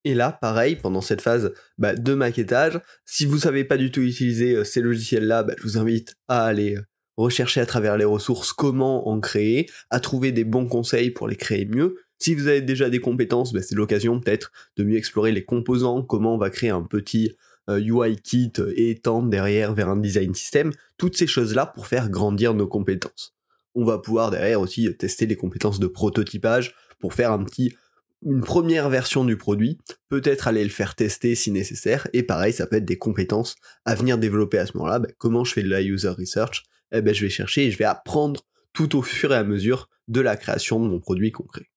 Et 0.05 0.13
là, 0.13 0.31
pareil, 0.31 0.75
pendant 0.75 1.01
cette 1.01 1.21
phase 1.21 1.51
bah, 1.79 1.95
de 1.95 2.13
maquettage, 2.13 2.79
si 3.05 3.25
vous 3.25 3.39
savez 3.39 3.63
pas 3.65 3.75
du 3.75 3.91
tout 3.91 4.01
utiliser 4.01 4.63
ces 4.63 4.79
logiciels-là, 4.79 5.41
bah, 5.43 5.55
je 5.57 5.63
vous 5.63 5.77
invite 5.79 6.15
à 6.27 6.45
aller 6.45 6.77
rechercher 7.17 7.59
à 7.59 7.65
travers 7.65 7.97
les 7.97 8.05
ressources 8.05 8.53
comment 8.53 9.09
en 9.09 9.19
créer, 9.19 9.67
à 9.89 9.99
trouver 9.99 10.31
des 10.31 10.43
bons 10.43 10.67
conseils 10.67 11.09
pour 11.09 11.27
les 11.27 11.35
créer 11.35 11.65
mieux. 11.65 11.97
Si 12.19 12.35
vous 12.35 12.47
avez 12.47 12.61
déjà 12.61 12.89
des 12.91 12.99
compétences, 12.99 13.51
bah, 13.51 13.63
c'est 13.63 13.73
l'occasion 13.73 14.19
peut-être 14.19 14.51
de 14.77 14.83
mieux 14.83 14.97
explorer 14.97 15.31
les 15.31 15.43
composants, 15.43 16.03
comment 16.03 16.35
on 16.35 16.37
va 16.37 16.51
créer 16.51 16.69
un 16.69 16.83
petit 16.83 17.35
UI 17.67 18.11
euh, 18.11 18.15
kit 18.23 18.53
et 18.75 18.99
tendre 18.99 19.29
derrière 19.29 19.73
vers 19.73 19.89
un 19.89 19.97
design 19.97 20.35
system, 20.35 20.71
toutes 20.97 21.17
ces 21.17 21.25
choses-là 21.25 21.65
pour 21.65 21.87
faire 21.87 22.09
grandir 22.09 22.53
nos 22.53 22.67
compétences. 22.67 23.35
On 23.73 23.85
va 23.85 23.97
pouvoir 23.97 24.29
derrière 24.29 24.61
aussi 24.61 24.95
tester 24.97 25.25
les 25.25 25.35
compétences 25.35 25.79
de 25.79 25.87
prototypage 25.87 26.75
pour 26.99 27.13
faire 27.15 27.31
un 27.31 27.43
petit 27.43 27.75
une 28.23 28.41
première 28.41 28.89
version 28.89 29.25
du 29.25 29.37
produit, 29.37 29.77
peut-être 30.09 30.47
aller 30.47 30.63
le 30.63 30.69
faire 30.69 30.95
tester 30.95 31.35
si 31.35 31.51
nécessaire, 31.51 32.07
et 32.13 32.23
pareil, 32.23 32.53
ça 32.53 32.65
peut 32.65 32.77
être 32.77 32.85
des 32.85 32.97
compétences 32.97 33.55
à 33.85 33.95
venir 33.95 34.17
développer 34.17 34.57
à 34.57 34.65
ce 34.65 34.77
moment-là. 34.77 34.99
Ben, 34.99 35.11
comment 35.17 35.43
je 35.43 35.53
fais 35.53 35.63
de 35.63 35.69
la 35.69 35.81
user 35.81 36.09
research? 36.09 36.63
Eh 36.91 37.01
ben, 37.01 37.13
je 37.13 37.21
vais 37.21 37.29
chercher 37.29 37.65
et 37.65 37.71
je 37.71 37.77
vais 37.77 37.85
apprendre 37.85 38.41
tout 38.73 38.97
au 38.97 39.01
fur 39.01 39.31
et 39.33 39.37
à 39.37 39.43
mesure 39.43 39.87
de 40.07 40.21
la 40.21 40.37
création 40.37 40.79
de 40.79 40.87
mon 40.87 40.99
produit 40.99 41.31
concret. 41.31 41.69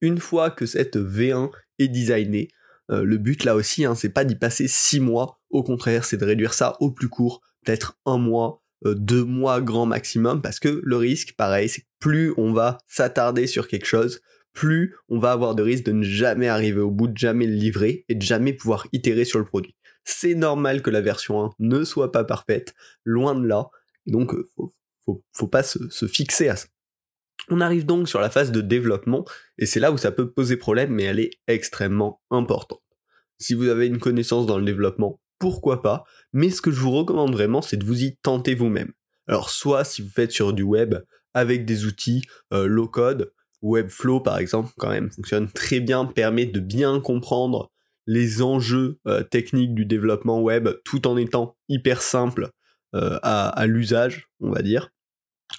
Une 0.00 0.18
fois 0.18 0.50
que 0.50 0.66
cette 0.66 0.96
V1 0.96 1.50
est 1.78 1.88
designée, 1.88 2.48
euh, 2.90 3.04
le 3.04 3.18
but 3.18 3.44
là 3.44 3.54
aussi, 3.54 3.84
hein, 3.84 3.94
c'est 3.94 4.10
pas 4.10 4.24
d'y 4.24 4.34
passer 4.34 4.66
six 4.68 5.00
mois, 5.00 5.40
au 5.50 5.62
contraire, 5.62 6.04
c'est 6.04 6.16
de 6.16 6.24
réduire 6.24 6.54
ça 6.54 6.76
au 6.80 6.90
plus 6.90 7.08
court, 7.08 7.40
peut-être 7.64 7.98
un 8.06 8.18
mois, 8.18 8.62
euh, 8.84 8.94
deux 8.94 9.24
mois 9.24 9.60
grand 9.60 9.86
maximum, 9.86 10.42
parce 10.42 10.58
que 10.58 10.80
le 10.82 10.96
risque, 10.96 11.34
pareil, 11.36 11.68
c'est 11.68 11.82
que 11.82 11.86
plus 12.00 12.34
on 12.36 12.52
va 12.52 12.78
s'attarder 12.88 13.46
sur 13.46 13.68
quelque 13.68 13.86
chose, 13.86 14.20
plus 14.52 14.96
on 15.08 15.18
va 15.18 15.32
avoir 15.32 15.54
de 15.54 15.62
risques 15.62 15.84
de 15.84 15.92
ne 15.92 16.02
jamais 16.02 16.48
arriver 16.48 16.80
au 16.80 16.90
bout, 16.90 17.08
de 17.08 17.16
jamais 17.16 17.46
le 17.46 17.54
livrer 17.54 18.04
et 18.08 18.14
de 18.14 18.22
jamais 18.22 18.52
pouvoir 18.52 18.86
itérer 18.92 19.24
sur 19.24 19.38
le 19.38 19.44
produit. 19.44 19.74
C'est 20.04 20.34
normal 20.34 20.82
que 20.82 20.90
la 20.90 21.00
version 21.00 21.44
1 21.44 21.50
ne 21.60 21.84
soit 21.84 22.12
pas 22.12 22.24
parfaite, 22.24 22.74
loin 23.04 23.34
de 23.34 23.46
là, 23.46 23.68
donc 24.06 24.34
euh, 24.34 24.48
faut, 24.56 25.22
faut, 25.32 25.46
pas 25.46 25.62
se 25.62 26.06
fixer 26.06 26.48
à 26.48 26.56
ça. 26.56 26.66
On 27.48 27.60
arrive 27.60 27.86
donc 27.86 28.08
sur 28.08 28.20
la 28.20 28.30
phase 28.30 28.52
de 28.52 28.60
développement, 28.60 29.24
et 29.58 29.66
c'est 29.66 29.80
là 29.80 29.92
où 29.92 29.98
ça 29.98 30.12
peut 30.12 30.30
poser 30.30 30.56
problème, 30.56 30.92
mais 30.92 31.04
elle 31.04 31.20
est 31.20 31.30
extrêmement 31.48 32.20
importante. 32.30 32.82
Si 33.38 33.54
vous 33.54 33.68
avez 33.68 33.86
une 33.86 33.98
connaissance 33.98 34.46
dans 34.46 34.58
le 34.58 34.64
développement, 34.64 35.20
pourquoi 35.38 35.82
pas, 35.82 36.04
mais 36.32 36.50
ce 36.50 36.62
que 36.62 36.70
je 36.70 36.80
vous 36.80 36.92
recommande 36.92 37.32
vraiment, 37.32 37.62
c'est 37.62 37.76
de 37.76 37.84
vous 37.84 38.04
y 38.04 38.16
tenter 38.16 38.54
vous-même. 38.54 38.92
Alors 39.26 39.50
soit 39.50 39.84
si 39.84 40.02
vous 40.02 40.10
faites 40.10 40.30
sur 40.30 40.52
du 40.52 40.62
web 40.62 40.94
avec 41.34 41.64
des 41.64 41.84
outils 41.84 42.22
euh, 42.52 42.66
low 42.66 42.86
code, 42.86 43.32
Webflow 43.62 44.20
par 44.20 44.38
exemple, 44.38 44.70
quand 44.78 44.90
même 44.90 45.10
fonctionne 45.10 45.48
très 45.48 45.80
bien, 45.80 46.04
permet 46.04 46.46
de 46.46 46.60
bien 46.60 47.00
comprendre 47.00 47.70
les 48.06 48.42
enjeux 48.42 48.98
euh, 49.06 49.22
techniques 49.22 49.74
du 49.74 49.86
développement 49.86 50.40
web 50.40 50.68
tout 50.84 51.06
en 51.06 51.16
étant 51.16 51.56
hyper 51.68 52.02
simple 52.02 52.50
euh, 52.94 53.18
à 53.22 53.64
l'usage, 53.66 54.28
on 54.40 54.50
va 54.50 54.60
dire 54.62 54.90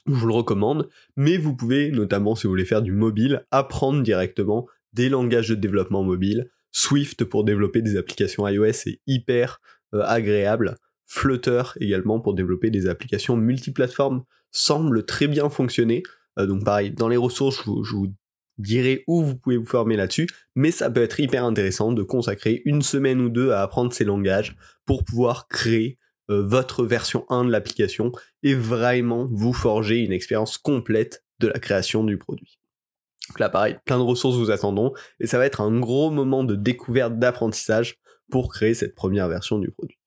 je 0.07 0.13
vous 0.13 0.27
le 0.27 0.33
recommande, 0.33 0.89
mais 1.15 1.38
vous 1.38 1.55
pouvez, 1.55 1.91
notamment 1.91 2.36
si 2.36 2.43
vous 2.43 2.51
voulez 2.51 2.65
faire 2.65 2.81
du 2.81 2.91
mobile, 2.91 3.45
apprendre 3.51 4.01
directement 4.01 4.67
des 4.93 5.10
langages 5.10 5.50
de 5.50 5.55
développement 5.55 6.03
mobile. 6.03 6.50
Swift 6.72 7.24
pour 7.24 7.43
développer 7.43 7.81
des 7.81 7.98
applications 7.98 8.48
iOS 8.48 8.65
est 8.65 9.01
hyper 9.07 9.62
euh, 9.93 10.03
agréable. 10.05 10.77
Flutter 11.05 11.63
également 11.79 12.19
pour 12.19 12.33
développer 12.33 12.69
des 12.69 12.88
applications 12.88 13.38
multiplateformes 13.38 14.24
semble 14.51 15.05
très 15.05 15.27
bien 15.27 15.50
fonctionner. 15.50 16.03
Donc 16.37 16.63
pareil, 16.63 16.91
dans 16.91 17.07
les 17.07 17.17
ressources, 17.17 17.63
je 17.63 17.95
vous, 17.95 18.13
dirai 18.59 19.03
où 19.07 19.23
vous 19.23 19.35
pouvez 19.35 19.57
vous 19.57 19.65
former 19.65 19.95
là-dessus, 19.95 20.27
mais 20.55 20.71
ça 20.71 20.89
peut 20.89 21.01
être 21.01 21.19
hyper 21.19 21.43
intéressant 21.43 21.91
de 21.91 22.03
consacrer 22.03 22.61
une 22.65 22.83
semaine 22.83 23.19
ou 23.19 23.29
deux 23.29 23.51
à 23.51 23.63
apprendre 23.63 23.91
ces 23.93 24.03
langages 24.03 24.55
pour 24.85 25.03
pouvoir 25.03 25.47
créer 25.47 25.97
votre 26.27 26.85
version 26.85 27.25
1 27.29 27.45
de 27.45 27.51
l'application 27.51 28.11
et 28.43 28.53
vraiment 28.53 29.25
vous 29.25 29.53
forger 29.53 29.97
une 29.99 30.11
expérience 30.11 30.57
complète 30.57 31.23
de 31.39 31.47
la 31.47 31.59
création 31.59 32.03
du 32.03 32.17
produit. 32.17 32.59
Donc 33.29 33.39
là, 33.39 33.49
pareil, 33.49 33.77
plein 33.85 33.97
de 33.97 34.03
ressources 34.03 34.35
vous 34.35 34.51
attendront, 34.51 34.93
et 35.19 35.27
ça 35.27 35.37
va 35.37 35.45
être 35.45 35.61
un 35.61 35.79
gros 35.79 36.11
moment 36.11 36.43
de 36.43 36.55
découverte, 36.55 37.17
d'apprentissage 37.19 37.97
pour 38.29 38.51
créer 38.51 38.73
cette 38.73 38.95
première 38.95 39.27
version 39.27 39.59
du 39.59 39.71
produit. 39.71 39.97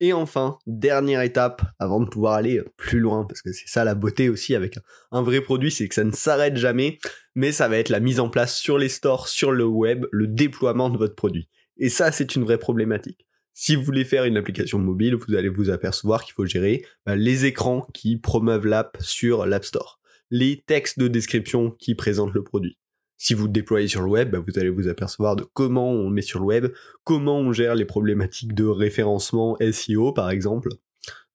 Et 0.00 0.12
enfin, 0.12 0.58
dernière 0.66 1.22
étape, 1.22 1.62
avant 1.78 2.00
de 2.00 2.08
pouvoir 2.08 2.34
aller 2.34 2.62
plus 2.76 2.98
loin, 2.98 3.24
parce 3.24 3.40
que 3.40 3.52
c'est 3.52 3.68
ça 3.68 3.84
la 3.84 3.94
beauté 3.94 4.28
aussi 4.28 4.54
avec 4.54 4.78
un 5.10 5.22
vrai 5.22 5.40
produit, 5.40 5.70
c'est 5.70 5.88
que 5.88 5.94
ça 5.94 6.04
ne 6.04 6.12
s'arrête 6.12 6.56
jamais, 6.56 6.98
mais 7.34 7.50
ça 7.52 7.68
va 7.68 7.78
être 7.78 7.88
la 7.88 8.00
mise 8.00 8.20
en 8.20 8.28
place 8.28 8.56
sur 8.56 8.76
les 8.76 8.90
stores, 8.90 9.28
sur 9.28 9.52
le 9.52 9.64
web, 9.64 10.06
le 10.12 10.26
déploiement 10.26 10.90
de 10.90 10.98
votre 10.98 11.14
produit. 11.14 11.48
Et 11.78 11.88
ça, 11.88 12.12
c'est 12.12 12.36
une 12.36 12.44
vraie 12.44 12.58
problématique. 12.58 13.26
Si 13.54 13.74
vous 13.74 13.82
voulez 13.82 14.04
faire 14.04 14.24
une 14.24 14.36
application 14.36 14.78
mobile, 14.78 15.14
vous 15.14 15.34
allez 15.34 15.48
vous 15.48 15.70
apercevoir 15.70 16.24
qu'il 16.24 16.34
faut 16.34 16.44
gérer 16.44 16.84
bah, 17.06 17.16
les 17.16 17.46
écrans 17.46 17.86
qui 17.94 18.18
promeuvent 18.18 18.66
l'app 18.66 18.98
sur 19.00 19.46
l'App 19.46 19.64
Store 19.64 19.98
les 20.30 20.62
textes 20.66 20.98
de 20.98 21.08
description 21.08 21.70
qui 21.70 21.94
présentent 21.94 22.34
le 22.34 22.42
produit. 22.42 22.78
Si 23.18 23.34
vous 23.34 23.46
le 23.46 23.52
déployez 23.52 23.88
sur 23.88 24.02
le 24.02 24.08
web, 24.08 24.30
bah, 24.30 24.42
vous 24.46 24.58
allez 24.58 24.68
vous 24.68 24.88
apercevoir 24.88 25.36
de 25.36 25.44
comment 25.44 25.90
on 25.90 26.10
met 26.10 26.22
sur 26.22 26.40
le 26.40 26.46
web, 26.46 26.72
comment 27.04 27.38
on 27.38 27.52
gère 27.52 27.74
les 27.74 27.84
problématiques 27.84 28.54
de 28.54 28.64
référencement 28.64 29.56
SEO 29.72 30.12
par 30.12 30.30
exemple, 30.30 30.68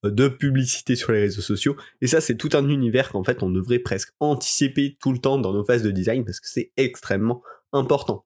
euh, 0.06 0.12
de 0.12 0.28
publicité 0.28 0.96
sur 0.96 1.12
les 1.12 1.22
réseaux 1.22 1.42
sociaux. 1.42 1.76
Et 2.02 2.08
ça, 2.08 2.22
c'est 2.22 2.36
tout 2.36 2.50
un 2.54 2.68
univers 2.70 3.10
qu'en 3.10 3.24
fait 3.24 3.44
on 3.44 3.50
devrait 3.50 3.80
presque 3.80 4.14
anticiper 4.20 4.96
tout 5.02 5.12
le 5.12 5.20
temps 5.20 5.38
dans 5.38 5.54
nos 5.54 5.64
phases 5.64 5.84
de 5.84 5.92
design 5.92 6.26
parce 6.26 6.40
que 6.40 6.48
c'est 6.50 6.72
extrêmement 6.78 7.42
important. 7.74 8.26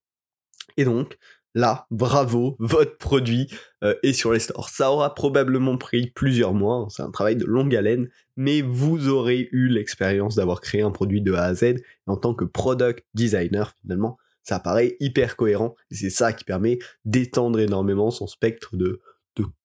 Et 0.78 0.86
donc, 0.86 1.18
là, 1.56 1.88
bravo, 1.90 2.56
votre 2.60 2.98
produit 2.98 3.48
euh, 3.84 3.96
est 4.04 4.14
sur 4.14 4.32
les 4.34 4.40
stores. 4.40 4.70
Ça 4.70 4.92
aura 4.92 5.16
probablement 5.16 5.78
pris 5.78 6.12
plusieurs 6.12 6.54
mois, 6.54 6.76
hein, 6.76 6.88
c'est 6.90 7.02
un 7.02 7.10
travail 7.10 7.38
de 7.38 7.46
longue 7.46 7.76
haleine, 7.76 8.10
mais 8.36 8.62
vous 8.62 9.08
aurez 9.08 9.48
eu 9.52 9.70
l'expérience 9.70 10.36
d'avoir 10.36 10.62
créé 10.62 10.82
un 10.82 10.92
produit 10.92 11.22
de 11.22 11.34
A 11.34 11.46
à 11.46 11.54
Z. 11.56 11.78
En 12.06 12.18
tant 12.18 12.36
que 12.36 12.46
product 12.46 13.06
designer, 13.16 13.74
finalement, 13.82 14.18
ça 14.44 14.60
paraît 14.60 14.96
hyper 15.00 15.38
cohérent, 15.38 15.76
c'est 15.90 16.12
ça 16.12 16.32
qui 16.32 16.44
permet 16.44 16.78
d'étendre 17.04 17.60
énormément 17.60 18.12
son 18.12 18.28
spectre 18.28 18.76
de, 18.76 19.02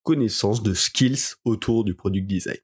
connaissances, 0.03 0.63
de 0.63 0.73
skills 0.73 1.35
autour 1.45 1.83
du 1.83 1.93
product 1.93 2.25
design. 2.25 2.57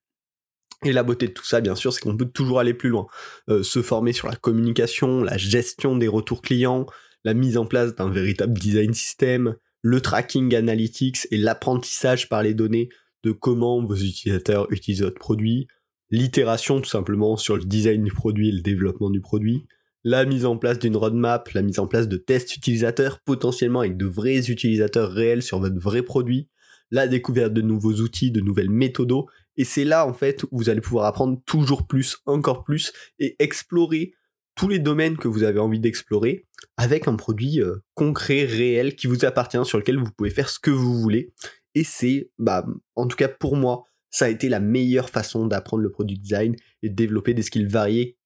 Et 0.84 0.92
la 0.92 1.04
beauté 1.04 1.28
de 1.28 1.34
tout 1.34 1.46
ça, 1.46 1.62
bien 1.62 1.76
sûr, 1.76 1.94
c'est 1.94 2.02
qu'on 2.02 2.18
peut 2.18 2.26
toujours 2.26 2.60
aller 2.60 2.74
plus 2.74 2.90
loin. 2.90 3.08
Euh, 3.50 3.64
se 3.64 3.82
former 3.82 4.14
sur 4.14 4.28
la 4.28 4.36
communication, 4.36 5.22
la 5.22 5.38
gestion 5.38 5.96
des 5.96 6.08
retours 6.08 6.42
clients, 6.42 6.86
la 7.24 7.34
mise 7.34 7.58
en 7.58 7.66
place 7.66 7.96
d'un 7.96 8.10
véritable 8.10 8.58
design 8.58 8.94
system, 8.94 9.56
le 9.82 10.02
tracking 10.02 10.56
analytics 10.56 11.28
et 11.32 11.38
l'apprentissage 11.38 12.30
par 12.30 12.44
les 12.44 12.54
données 12.54 12.90
de 13.24 13.32
comment 13.32 13.84
vos 13.84 13.96
utilisateurs 13.96 14.72
utilisent 14.72 15.04
votre 15.04 15.20
produit, 15.20 15.68
l'itération 16.10 16.80
tout 16.80 16.90
simplement 16.90 17.38
sur 17.38 17.58
le 17.58 17.66
design 17.66 18.04
du 18.04 18.12
produit 18.12 18.50
et 18.50 18.54
le 18.54 18.62
développement 18.62 19.10
du 19.10 19.22
produit, 19.22 19.66
la 20.04 20.26
mise 20.26 20.46
en 20.46 20.58
place 20.58 20.80
d'une 20.80 20.96
roadmap, 20.96 21.50
la 21.54 21.62
mise 21.62 21.80
en 21.80 21.88
place 21.88 22.08
de 22.08 22.18
tests 22.18 22.56
utilisateurs 22.56 23.20
potentiellement 23.20 23.82
avec 23.82 23.98
de 23.98 24.06
vrais 24.06 24.50
utilisateurs 24.50 25.12
réels 25.12 25.44
sur 25.44 25.60
votre 25.60 25.80
vrai 25.80 26.02
produit, 26.02 26.48
la 26.92 27.08
découverte 27.08 27.54
de 27.54 27.62
nouveaux 27.62 27.96
outils, 27.96 28.32
de 28.32 28.40
nouvelles 28.40 28.70
méthodes, 28.70 29.26
et 29.58 29.66
c'est 29.66 29.84
là 29.84 30.08
en 30.08 30.14
fait 30.14 30.44
où 30.44 30.60
vous 30.60 30.70
allez 30.70 30.82
pouvoir 30.82 31.06
apprendre 31.06 31.42
toujours 31.46 31.88
plus, 31.88 32.18
encore 32.26 32.64
plus, 32.64 32.94
et 33.20 33.36
explorer 33.40 34.14
tous 34.58 34.68
les 34.68 34.80
domaines 34.80 35.18
que 35.18 35.28
vous 35.28 35.44
avez 35.44 35.60
envie 35.60 35.80
d'explorer 35.80 36.46
avec 36.76 37.08
un 37.08 37.16
produit 37.16 37.62
euh, 37.62 37.78
concret, 37.94 38.44
réel, 38.44 38.96
qui 38.96 39.08
vous 39.08 39.24
appartient, 39.24 39.64
sur 39.64 39.78
lequel 39.78 39.98
vous 39.98 40.12
pouvez 40.12 40.32
faire 40.32 40.50
ce 40.50 40.60
que 40.60 40.72
vous 40.72 41.00
voulez. 41.00 41.32
Et 41.76 41.84
c'est, 41.84 42.32
bah, 42.40 42.66
en 42.96 43.08
tout 43.08 43.16
cas 43.16 43.28
pour 43.28 43.56
moi, 43.56 43.84
ça 44.10 44.26
a 44.26 44.30
été 44.30 44.50
la 44.50 44.60
meilleure 44.60 45.10
façon 45.10 45.46
d'apprendre 45.46 45.84
le 45.84 45.92
produit 45.92 46.18
design 46.18 46.56
et 46.82 46.90
de 46.90 46.96
développer 46.96 47.34
des 47.34 47.44
skills 47.44 47.68
variés 47.68 48.18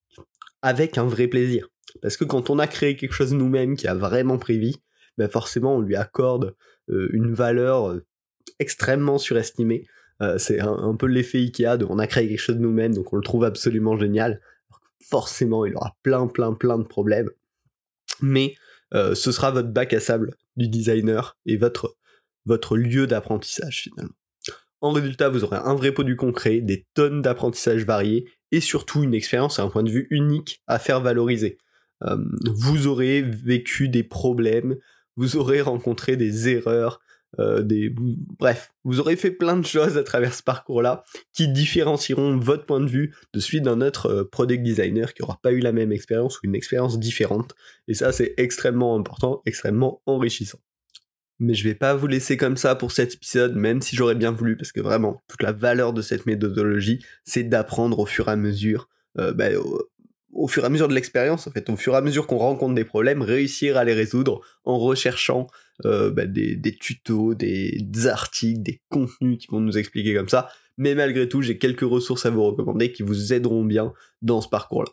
avec 0.61 0.97
un 0.97 1.05
vrai 1.05 1.27
plaisir. 1.27 1.67
Parce 2.01 2.15
que 2.15 2.23
quand 2.23 2.49
on 2.49 2.59
a 2.59 2.67
créé 2.67 2.95
quelque 2.95 3.13
chose 3.13 3.33
nous-mêmes 3.33 3.75
qui 3.75 3.87
a 3.87 3.93
vraiment 3.93 4.37
vie, 4.47 4.77
bah 5.17 5.27
forcément 5.27 5.75
on 5.75 5.81
lui 5.81 5.95
accorde 5.95 6.55
euh, 6.89 7.09
une 7.11 7.33
valeur 7.33 7.89
euh, 7.89 8.05
extrêmement 8.59 9.17
surestimée. 9.17 9.85
c'est 10.37 10.59
un, 10.61 10.95
peu 10.95 11.07
l'effet 11.07 11.39
Ikea 11.39 11.77
de 11.77 11.85
on 11.89 11.97
a 11.97 12.05
créé 12.05 12.27
quelque 12.27 12.39
chose 12.39 12.57
nous-mêmes, 12.57 12.93
donc 12.93 13.11
on 13.11 13.15
le 13.15 13.23
trouve 13.23 13.43
absolument 13.43 13.97
génial 13.97 14.39
forcément 15.01 15.65
il 15.65 15.75
aura 15.75 15.95
plein 16.03 16.27
plein 16.27 16.53
plein 16.53 16.77
de 16.77 16.83
problèmes. 16.83 17.29
Mais 18.21 18.55
euh, 18.93 19.15
ce 19.15 19.31
sera 19.31 19.51
votre 19.51 19.69
bac 19.69 19.93
à 19.93 19.99
sable 19.99 20.35
du 20.57 20.67
designer 20.67 21.37
et 21.45 21.57
votre, 21.57 21.97
votre 22.45 22.77
lieu 22.77 23.07
d'apprentissage 23.07 23.83
finalement. 23.83 24.13
En 24.81 24.91
résultat, 24.91 25.29
vous 25.29 25.43
aurez 25.43 25.57
un 25.57 25.75
vrai 25.75 25.91
produit 25.91 26.15
concret, 26.15 26.59
des 26.59 26.87
tonnes 26.95 27.21
d'apprentissages 27.21 27.85
variés 27.85 28.25
et 28.51 28.59
surtout 28.59 29.03
une 29.03 29.13
expérience 29.13 29.59
et 29.59 29.61
un 29.61 29.69
point 29.69 29.83
de 29.83 29.91
vue 29.91 30.07
unique 30.09 30.61
à 30.65 30.79
faire 30.79 31.01
valoriser. 31.01 31.59
Euh, 32.03 32.17
vous 32.45 32.87
aurez 32.87 33.21
vécu 33.21 33.89
des 33.89 34.03
problèmes, 34.03 34.75
vous 35.15 35.37
aurez 35.37 35.61
rencontré 35.61 36.17
des 36.17 36.49
erreurs, 36.49 36.99
euh. 37.39 37.63
Bref, 38.39 38.73
vous 38.83 38.99
aurez 38.99 39.15
fait 39.15 39.31
plein 39.31 39.57
de 39.57 39.65
choses 39.65 39.97
à 39.97 40.03
travers 40.03 40.33
ce 40.33 40.43
parcours-là 40.43 41.03
qui 41.33 41.47
différencieront 41.47 42.37
votre 42.37 42.65
point 42.65 42.81
de 42.81 42.89
vue 42.89 43.15
de 43.33 43.39
celui 43.39 43.61
d'un 43.61 43.81
autre 43.81 44.07
euh, 44.07 44.23
product 44.29 44.63
designer 44.63 45.13
qui 45.13 45.21
n'aura 45.21 45.39
pas 45.41 45.51
eu 45.51 45.59
la 45.59 45.71
même 45.71 45.91
expérience 45.91 46.37
ou 46.37 46.41
une 46.43 46.55
expérience 46.55 46.99
différente. 46.99 47.55
Et 47.87 47.93
ça, 47.93 48.11
c'est 48.11 48.33
extrêmement 48.37 48.95
important, 48.95 49.41
extrêmement 49.45 50.01
enrichissant. 50.05 50.59
Mais 51.39 51.55
je 51.55 51.63
vais 51.63 51.73
pas 51.73 51.95
vous 51.95 52.05
laisser 52.05 52.37
comme 52.37 52.57
ça 52.57 52.75
pour 52.75 52.91
cet 52.91 53.15
épisode, 53.15 53.55
même 53.55 53.81
si 53.81 53.95
j'aurais 53.95 54.15
bien 54.15 54.31
voulu, 54.31 54.55
parce 54.55 54.71
que 54.71 54.81
vraiment, 54.81 55.23
toute 55.27 55.41
la 55.41 55.51
valeur 55.51 55.91
de 55.91 56.03
cette 56.03 56.27
méthodologie, 56.27 57.03
c'est 57.23 57.43
d'apprendre 57.43 57.97
au 57.97 58.05
fur 58.05 58.27
et 58.27 58.31
à 58.31 58.35
mesure, 58.35 58.89
euh, 59.17 59.33
bah, 59.33 59.47
au 60.33 60.47
fur 60.47 60.63
et 60.63 60.65
à 60.67 60.69
mesure 60.69 60.87
de 60.87 60.93
l'expérience, 60.93 61.47
en 61.47 61.51
fait, 61.51 61.67
au 61.69 61.75
fur 61.75 61.93
et 61.93 61.97
à 61.97 62.01
mesure 62.01 62.27
qu'on 62.27 62.37
rencontre 62.37 62.75
des 62.75 62.85
problèmes, 62.85 63.21
réussir 63.21 63.77
à 63.77 63.83
les 63.83 63.93
résoudre 63.93 64.41
en 64.65 64.77
recherchant 64.77 65.47
euh, 65.85 66.11
bah, 66.11 66.25
des, 66.25 66.59
tutos, 66.79 67.33
des, 67.33 68.07
articles, 68.07 68.61
des 68.61 68.81
contenus 68.89 69.37
qui 69.39 69.47
vont 69.47 69.59
nous 69.59 69.77
expliquer 69.77 70.13
comme 70.13 70.29
ça. 70.29 70.49
Mais 70.77 70.95
malgré 70.95 71.27
tout, 71.27 71.41
j'ai 71.41 71.57
quelques 71.57 71.81
ressources 71.81 72.25
à 72.25 72.29
vous 72.29 72.43
recommander 72.43 72.91
qui 72.91 73.03
vous 73.03 73.33
aideront 73.33 73.63
bien 73.63 73.93
dans 74.21 74.41
ce 74.41 74.49
parcours-là. 74.49 74.89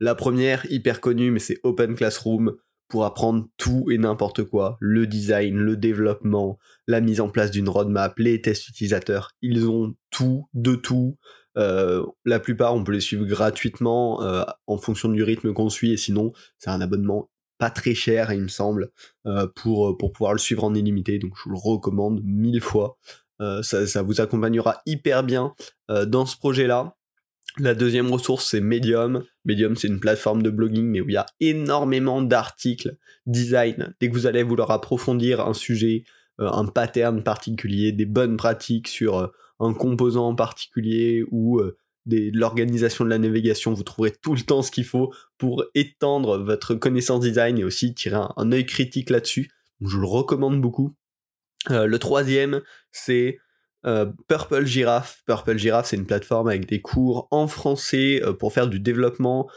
La 0.00 0.14
première, 0.14 0.70
hyper 0.70 1.00
connue, 1.00 1.30
mais 1.30 1.40
c'est 1.40 1.58
Open 1.62 1.94
Classroom 1.94 2.56
pour 2.88 3.04
apprendre 3.04 3.46
tout 3.58 3.90
et 3.90 3.98
n'importe 3.98 4.44
quoi, 4.44 4.78
le 4.80 5.06
design, 5.06 5.56
le 5.56 5.76
développement, 5.76 6.58
la 6.86 7.00
mise 7.00 7.20
en 7.20 7.28
place 7.28 7.50
d'une 7.50 7.68
roadmap, 7.68 8.18
les 8.18 8.40
tests 8.40 8.68
utilisateurs, 8.68 9.32
ils 9.42 9.68
ont 9.68 9.94
tout, 10.10 10.48
de 10.54 10.74
tout, 10.74 11.18
euh, 11.58 12.06
la 12.24 12.40
plupart, 12.40 12.74
on 12.74 12.84
peut 12.84 12.92
les 12.92 13.00
suivre 13.00 13.26
gratuitement 13.26 14.22
euh, 14.22 14.42
en 14.66 14.78
fonction 14.78 15.08
du 15.08 15.22
rythme 15.22 15.52
qu'on 15.52 15.68
suit, 15.68 15.92
et 15.92 15.96
sinon, 15.96 16.32
c'est 16.58 16.70
un 16.70 16.80
abonnement 16.80 17.30
pas 17.58 17.70
très 17.70 17.94
cher, 17.94 18.32
il 18.32 18.42
me 18.42 18.48
semble, 18.48 18.90
euh, 19.26 19.46
pour, 19.54 19.96
pour 19.98 20.12
pouvoir 20.12 20.32
le 20.32 20.38
suivre 20.38 20.64
en 20.64 20.74
illimité. 20.74 21.18
Donc, 21.18 21.32
je 21.36 21.44
vous 21.44 21.50
le 21.50 21.58
recommande 21.58 22.20
mille 22.24 22.60
fois. 22.60 22.98
Ça, 23.62 23.86
ça, 23.86 24.02
vous 24.02 24.20
accompagnera 24.20 24.82
hyper 24.84 25.22
bien 25.22 25.54
dans 25.88 26.26
ce 26.26 26.36
projet-là. 26.36 26.96
La 27.60 27.76
deuxième 27.76 28.10
ressource, 28.10 28.50
c'est 28.50 28.60
Medium. 28.60 29.22
Medium, 29.44 29.76
c'est 29.76 29.86
une 29.86 30.00
plateforme 30.00 30.42
de 30.42 30.50
blogging, 30.50 30.86
mais 30.86 31.00
où 31.00 31.08
il 31.08 31.12
y 31.12 31.18
a 31.18 31.26
énormément 31.38 32.20
d'articles 32.20 32.96
design. 33.26 33.94
Dès 34.00 34.10
que 34.10 34.14
vous 34.14 34.26
allez 34.26 34.42
vouloir 34.42 34.72
approfondir 34.72 35.46
un 35.46 35.54
sujet, 35.54 36.02
un 36.38 36.66
pattern 36.66 37.22
particulier, 37.22 37.92
des 37.92 38.06
bonnes 38.06 38.36
pratiques 38.36 38.88
sur 38.88 39.30
un 39.60 39.74
composant 39.74 40.34
particulier 40.34 41.24
ou 41.30 41.58
euh, 41.58 41.76
de 42.08 42.30
l'organisation 42.36 43.04
de 43.04 43.10
la 43.10 43.18
navigation, 43.18 43.72
vous 43.72 43.82
trouverez 43.82 44.12
tout 44.12 44.34
le 44.34 44.40
temps 44.40 44.62
ce 44.62 44.70
qu'il 44.70 44.84
faut 44.84 45.12
pour 45.36 45.64
étendre 45.74 46.38
votre 46.38 46.74
connaissance 46.74 47.20
design 47.20 47.58
et 47.58 47.64
aussi 47.64 47.94
tirer 47.94 48.20
un, 48.36 48.52
œil 48.52 48.66
critique 48.66 49.10
là-dessus. 49.10 49.50
je 49.80 49.98
le 49.98 50.06
recommande 50.06 50.60
beaucoup. 50.60 50.94
Euh, 51.70 51.86
le 51.86 51.98
troisième, 51.98 52.62
c'est 52.92 53.38
euh, 53.86 54.06
Purple 54.26 54.64
Giraffe. 54.64 55.22
Purple 55.26 55.58
Giraffe, 55.58 55.88
c'est 55.88 55.96
une 55.96 56.06
plateforme 56.06 56.48
avec 56.48 56.66
des 56.66 56.80
cours 56.80 57.28
en 57.30 57.46
français 57.46 58.22
pour 58.38 58.52
faire 58.52 58.68
du 58.68 58.80
développement 58.80 59.48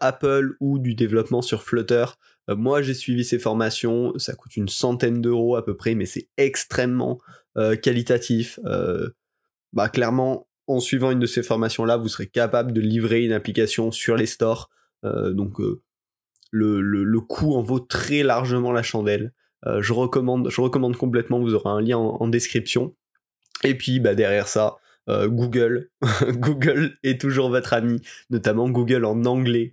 Apple 0.00 0.56
ou 0.60 0.78
du 0.78 0.94
développement 0.94 1.40
sur 1.40 1.62
Flutter. 1.62 2.04
moi, 2.48 2.82
j'ai 2.82 2.92
suivi 2.92 3.24
ces 3.24 3.38
formations, 3.38 4.12
ça 4.18 4.34
coûte 4.34 4.56
une 4.56 4.68
centaine 4.68 5.22
d'euros 5.22 5.56
à 5.56 5.64
peu 5.64 5.74
près, 5.74 5.94
mais 5.94 6.04
c'est 6.04 6.28
extrêmement 6.36 7.18
qualitatif 7.80 8.58
bah 9.72 9.88
clairement, 9.88 10.48
en 10.70 10.80
suivant 10.80 11.10
une 11.10 11.18
de 11.20 11.26
ces 11.26 11.42
formations-là, 11.42 11.96
vous 11.96 12.08
serez 12.08 12.26
capable 12.26 12.72
de 12.72 12.80
livrer 12.80 13.24
une 13.24 13.32
application 13.32 13.90
sur 13.90 14.16
les 14.16 14.26
stores. 14.26 14.70
Euh, 15.04 15.32
donc 15.32 15.60
euh, 15.60 15.80
le, 16.50 17.20
coût 17.20 17.54
en 17.54 17.62
vaut 17.62 17.80
très 17.80 18.22
largement 18.22 18.72
la 18.72 18.82
chandelle. 18.82 19.32
Euh, 19.66 19.82
je, 19.82 19.92
recommande, 19.92 20.50
je 20.50 20.60
recommande 20.60 20.96
complètement, 20.96 21.40
vous 21.40 21.54
aurez 21.54 21.70
un 21.70 21.80
lien 21.80 21.98
en, 21.98 22.28
description. 22.28 22.94
Et 23.64 23.74
puis 23.74 24.00
bah, 24.00 24.14
derrière 24.14 24.48
ça, 24.48 24.76
Google. 25.08 25.90
Google 26.28 26.92
est 27.02 27.20
toujours 27.20 27.50
votre 27.50 27.72
ami, 27.72 28.00
notamment 28.30 28.70
Google 28.70 29.04
en 29.04 29.24
anglais. 29.24 29.72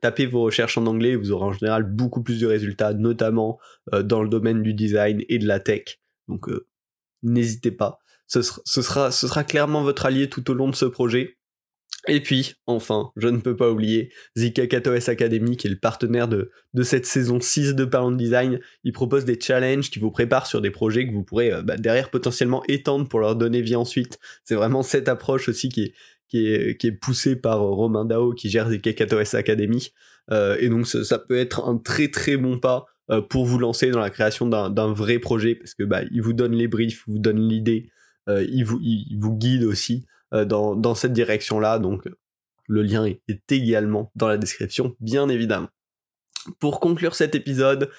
Tapez 0.00 0.26
vos 0.26 0.42
recherches 0.42 0.78
en 0.78 0.86
anglais, 0.86 1.16
vous 1.16 1.32
aurez 1.32 1.46
en 1.46 1.52
général 1.52 1.82
beaucoup 1.82 2.22
plus 2.22 2.40
de 2.40 2.46
résultats, 2.46 2.92
notamment 2.92 3.58
dans 4.04 4.22
le 4.22 4.28
domaine 4.28 4.62
du 4.62 4.74
design 4.74 5.22
et 5.28 5.38
de 5.38 5.46
la 5.46 5.60
tech. 5.60 5.98
Donc 6.28 6.48
n'hésitez 7.26 7.70
pas. 7.70 7.98
Ce 8.26 8.42
sera, 8.42 9.44
clairement 9.44 9.82
votre 9.82 10.06
allié 10.06 10.28
tout 10.28 10.50
au 10.50 10.54
long 10.54 10.68
de 10.68 10.74
ce 10.74 10.84
projet. 10.84 11.36
Et 12.08 12.20
puis, 12.20 12.54
enfin, 12.66 13.10
je 13.16 13.26
ne 13.26 13.38
peux 13.38 13.56
pas 13.56 13.70
oublier 13.70 14.12
Zika 14.36 14.66
KatoS 14.68 15.08
Academy, 15.08 15.56
qui 15.56 15.66
est 15.66 15.70
le 15.70 15.78
partenaire 15.78 16.28
de, 16.28 16.50
cette 16.82 17.06
saison 17.06 17.40
6 17.40 17.74
de 17.74 17.84
Parlons 17.84 18.12
Design. 18.12 18.60
Il 18.84 18.92
propose 18.92 19.24
des 19.24 19.38
challenges 19.40 19.90
qui 19.90 19.98
vous 19.98 20.12
préparent 20.12 20.46
sur 20.46 20.60
des 20.60 20.70
projets 20.70 21.06
que 21.06 21.12
vous 21.12 21.24
pourrez 21.24 21.52
euh, 21.52 21.62
bah, 21.62 21.76
derrière 21.76 22.10
potentiellement 22.10 22.62
étendre 22.68 23.08
pour 23.08 23.18
leur 23.18 23.34
donner 23.34 23.60
vie 23.60 23.74
ensuite. 23.74 24.18
C'est 24.44 24.54
vraiment 24.54 24.82
cette 24.82 25.08
approche 25.08 25.48
aussi 25.48 25.68
qui 25.68 25.92
est 26.32 27.00
poussée 27.00 27.34
par 27.34 27.62
euh, 27.62 27.70
Romain 27.70 28.04
Dao, 28.04 28.34
qui 28.34 28.50
gère 28.50 28.70
Zika 28.70 28.92
KatoS 28.92 29.34
Academy. 29.34 29.90
Euh, 30.30 30.56
et 30.60 30.68
donc, 30.68 30.86
ça, 30.86 31.18
peut 31.18 31.38
être 31.38 31.68
un 31.68 31.78
très 31.78 32.08
très 32.08 32.36
bon 32.36 32.58
pas 32.58 32.86
pour 33.28 33.46
vous 33.46 33.58
lancer 33.58 33.90
dans 33.90 34.00
la 34.00 34.10
création 34.10 34.46
d'un 34.46 34.92
vrai 34.92 35.18
projet, 35.18 35.54
parce 35.54 35.74
que 35.74 35.84
bah, 35.84 36.02
il 36.10 36.22
vous 36.22 36.32
donne 36.32 36.52
les 36.52 36.68
briefs, 36.68 37.04
il 37.06 37.12
vous 37.12 37.18
donne 37.18 37.38
l'idée, 37.38 37.88
il, 38.28 38.64
vous, 38.64 38.78
il 38.82 39.16
vous 39.18 39.36
guide 39.36 39.64
aussi. 39.64 40.06
Euh, 40.34 40.44
dans, 40.44 40.94
cette 40.94 41.12
direction-là. 41.12 41.78
Donc 41.78 42.08
le 42.66 42.82
lien 42.82 43.04
est 43.04 43.52
également 43.52 44.10
dans 44.16 44.26
la 44.26 44.38
description, 44.38 44.96
bien 45.00 45.28
évidemment. 45.28 45.68
Pour 46.58 46.80
conclure 46.80 47.14
cet 47.14 47.34
épisode, 47.34 47.90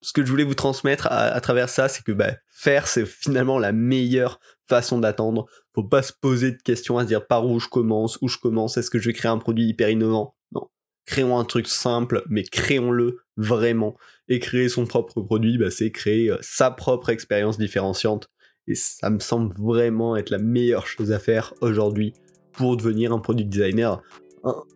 ce 0.00 0.12
que 0.12 0.24
je 0.24 0.30
voulais 0.30 0.44
vous 0.44 0.54
transmettre 0.54 1.08
à, 1.10 1.38
travers 1.40 1.68
ça, 1.68 1.88
c'est 1.88 2.02
que 2.02 2.12
bah, 2.12 2.32
faire, 2.50 2.86
c'est 2.86 3.06
finalement 3.06 3.58
la 3.58 3.72
meilleure 3.72 4.40
façon 4.66 4.98
d'attendre. 4.98 5.46
Faut 5.74 5.84
pas 5.84 6.02
se 6.02 6.12
poser 6.12 6.52
de 6.52 6.62
questions 6.62 6.98
à 6.98 7.02
se 7.02 7.08
dire 7.08 7.26
par 7.26 7.46
où 7.46 7.58
je 7.58 7.68
commence, 7.68 8.18
où 8.22 8.28
je 8.28 8.38
commence, 8.38 8.76
est-ce 8.76 8.90
que 8.90 8.98
je 8.98 9.08
vais 9.08 9.12
créer 9.12 9.30
un 9.30 9.38
produit 9.38 9.66
hyper 9.66 9.90
innovant? 9.90 10.34
Non. 10.52 10.68
Créons 11.06 11.38
un 11.38 11.44
truc 11.44 11.66
simple, 11.66 12.22
mais 12.28 12.44
créons-le 12.44 13.18
vraiment. 13.36 13.96
Et 14.28 14.38
créer 14.38 14.68
son 14.68 14.86
propre 14.86 15.20
produit, 15.20 15.58
bah, 15.58 15.70
c'est 15.70 15.90
créer 15.90 16.30
euh, 16.30 16.38
sa 16.40 16.70
propre 16.70 17.10
expérience 17.10 17.58
différenciante 17.58 18.28
et 18.68 18.74
ça 18.74 19.10
me 19.10 19.18
semble 19.18 19.54
vraiment 19.58 20.16
être 20.16 20.30
la 20.30 20.38
meilleure 20.38 20.86
chose 20.86 21.12
à 21.12 21.18
faire 21.18 21.52
aujourd'hui 21.60 22.12
pour 22.52 22.76
devenir 22.76 23.12
un 23.12 23.18
product 23.18 23.48
designer 23.48 24.02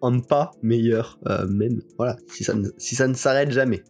un, 0.03 0.21
pas 0.21 0.53
meilleur 0.63 1.19
euh, 1.27 1.47
même. 1.49 1.81
Voilà, 1.97 2.17
si 2.29 2.45
ça 2.45 2.55
ne, 2.55 2.69
si 2.79 2.95
ça 2.95 3.09
ne 3.09 3.15
s'arrête 3.15 3.51
jamais. 3.51 3.83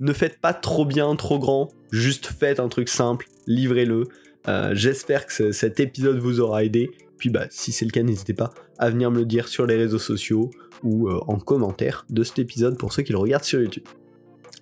Ne 0.00 0.12
faites 0.12 0.40
pas 0.40 0.54
trop 0.54 0.84
bien, 0.84 1.14
trop 1.16 1.38
grand, 1.38 1.68
juste 1.90 2.26
faites 2.26 2.60
un 2.60 2.68
truc 2.68 2.88
simple, 2.88 3.26
livrez-le. 3.46 4.04
Euh, 4.46 4.70
j'espère 4.74 5.26
que 5.26 5.52
cet 5.52 5.80
épisode 5.80 6.18
vous 6.18 6.40
aura 6.40 6.64
aidé. 6.64 6.90
Puis 7.18 7.30
bah, 7.30 7.46
si 7.50 7.72
c'est 7.72 7.84
le 7.84 7.90
cas, 7.90 8.02
n'hésitez 8.02 8.34
pas 8.34 8.52
à 8.78 8.90
venir 8.90 9.10
me 9.10 9.18
le 9.20 9.24
dire 9.24 9.48
sur 9.48 9.66
les 9.66 9.76
réseaux 9.76 9.98
sociaux 9.98 10.50
ou 10.84 11.08
euh, 11.08 11.18
en 11.26 11.38
commentaire 11.38 12.06
de 12.10 12.22
cet 12.22 12.38
épisode 12.38 12.78
pour 12.78 12.92
ceux 12.92 13.02
qui 13.02 13.12
le 13.12 13.18
regardent 13.18 13.44
sur 13.44 13.60
YouTube. 13.60 13.84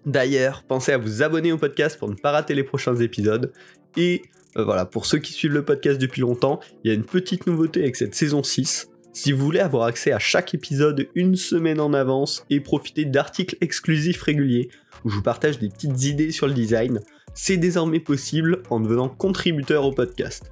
D'ailleurs, 0.07 0.65
pensez 0.67 0.93
à 0.93 0.99
vous 0.99 1.23
abonner 1.23 1.53
au 1.53 1.59
podcast 1.59 1.99
pour 1.99 2.09
ne 2.09 2.15
pas 2.15 2.33
rater 2.33 2.55
les 2.55 2.65
prochains 2.65 2.97
épisodes. 2.97 3.53
Et 3.97 4.23
euh, 4.57 4.65
voilà, 4.65 4.85
pour 4.85 5.07
ceux 5.07 5.19
qui 5.19 5.33
suivent 5.33 5.53
le 5.53 5.65
podcast 5.65 6.01
depuis 6.01 6.23
longtemps, 6.23 6.61
il 6.83 6.89
y 6.89 6.91
a 6.91 6.95
une 6.95 7.05
petite 7.05 7.47
nouveauté 7.47 7.83
avec 7.83 7.97
cette 7.97 8.15
saison 8.15 8.43
6. 8.43 8.89
Si 9.13 9.31
vous 9.31 9.45
voulez 9.45 9.61
avoir 9.61 9.85
accès 9.85 10.11
à 10.13 10.19
chaque 10.19 10.55
épisode 10.55 11.09
une 11.15 11.37
semaine 11.37 11.81
en 11.81 11.93
avance 11.93 12.47
et 12.49 12.61
profiter 12.61 13.05
d'articles 13.05 13.57
exclusifs 13.61 14.23
réguliers 14.23 14.71
où 15.05 15.11
je 15.11 15.17
vous 15.17 15.23
partage 15.23 15.59
des 15.59 15.69
petites 15.69 16.05
idées 16.05 16.31
sur 16.31 16.47
le 16.47 16.55
design, 16.55 17.01
c'est 17.35 17.59
désormais 17.59 18.01
possible 18.01 18.63
en 18.71 18.81
devenant 18.81 19.09
contributeur 19.09 19.85
au 19.85 19.93
podcast. 19.93 20.51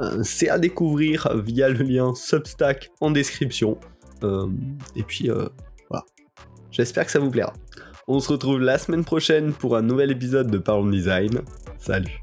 Euh, 0.00 0.22
c'est 0.22 0.48
à 0.48 0.58
découvrir 0.58 1.28
via 1.36 1.68
le 1.68 1.82
lien 1.84 2.14
Substack 2.14 2.90
en 3.00 3.10
description. 3.10 3.78
Euh, 4.24 4.48
et 4.96 5.02
puis 5.02 5.28
voilà, 5.88 6.04
j'espère 6.70 7.06
que 7.06 7.12
ça 7.12 7.18
vous 7.18 7.30
plaira. 7.30 7.52
On 8.08 8.18
se 8.20 8.32
retrouve 8.32 8.60
la 8.60 8.78
semaine 8.78 9.04
prochaine 9.04 9.52
pour 9.52 9.76
un 9.76 9.82
nouvel 9.82 10.10
épisode 10.10 10.50
de 10.50 10.58
Parlons 10.58 10.90
Design. 10.90 11.42
Salut. 11.78 12.20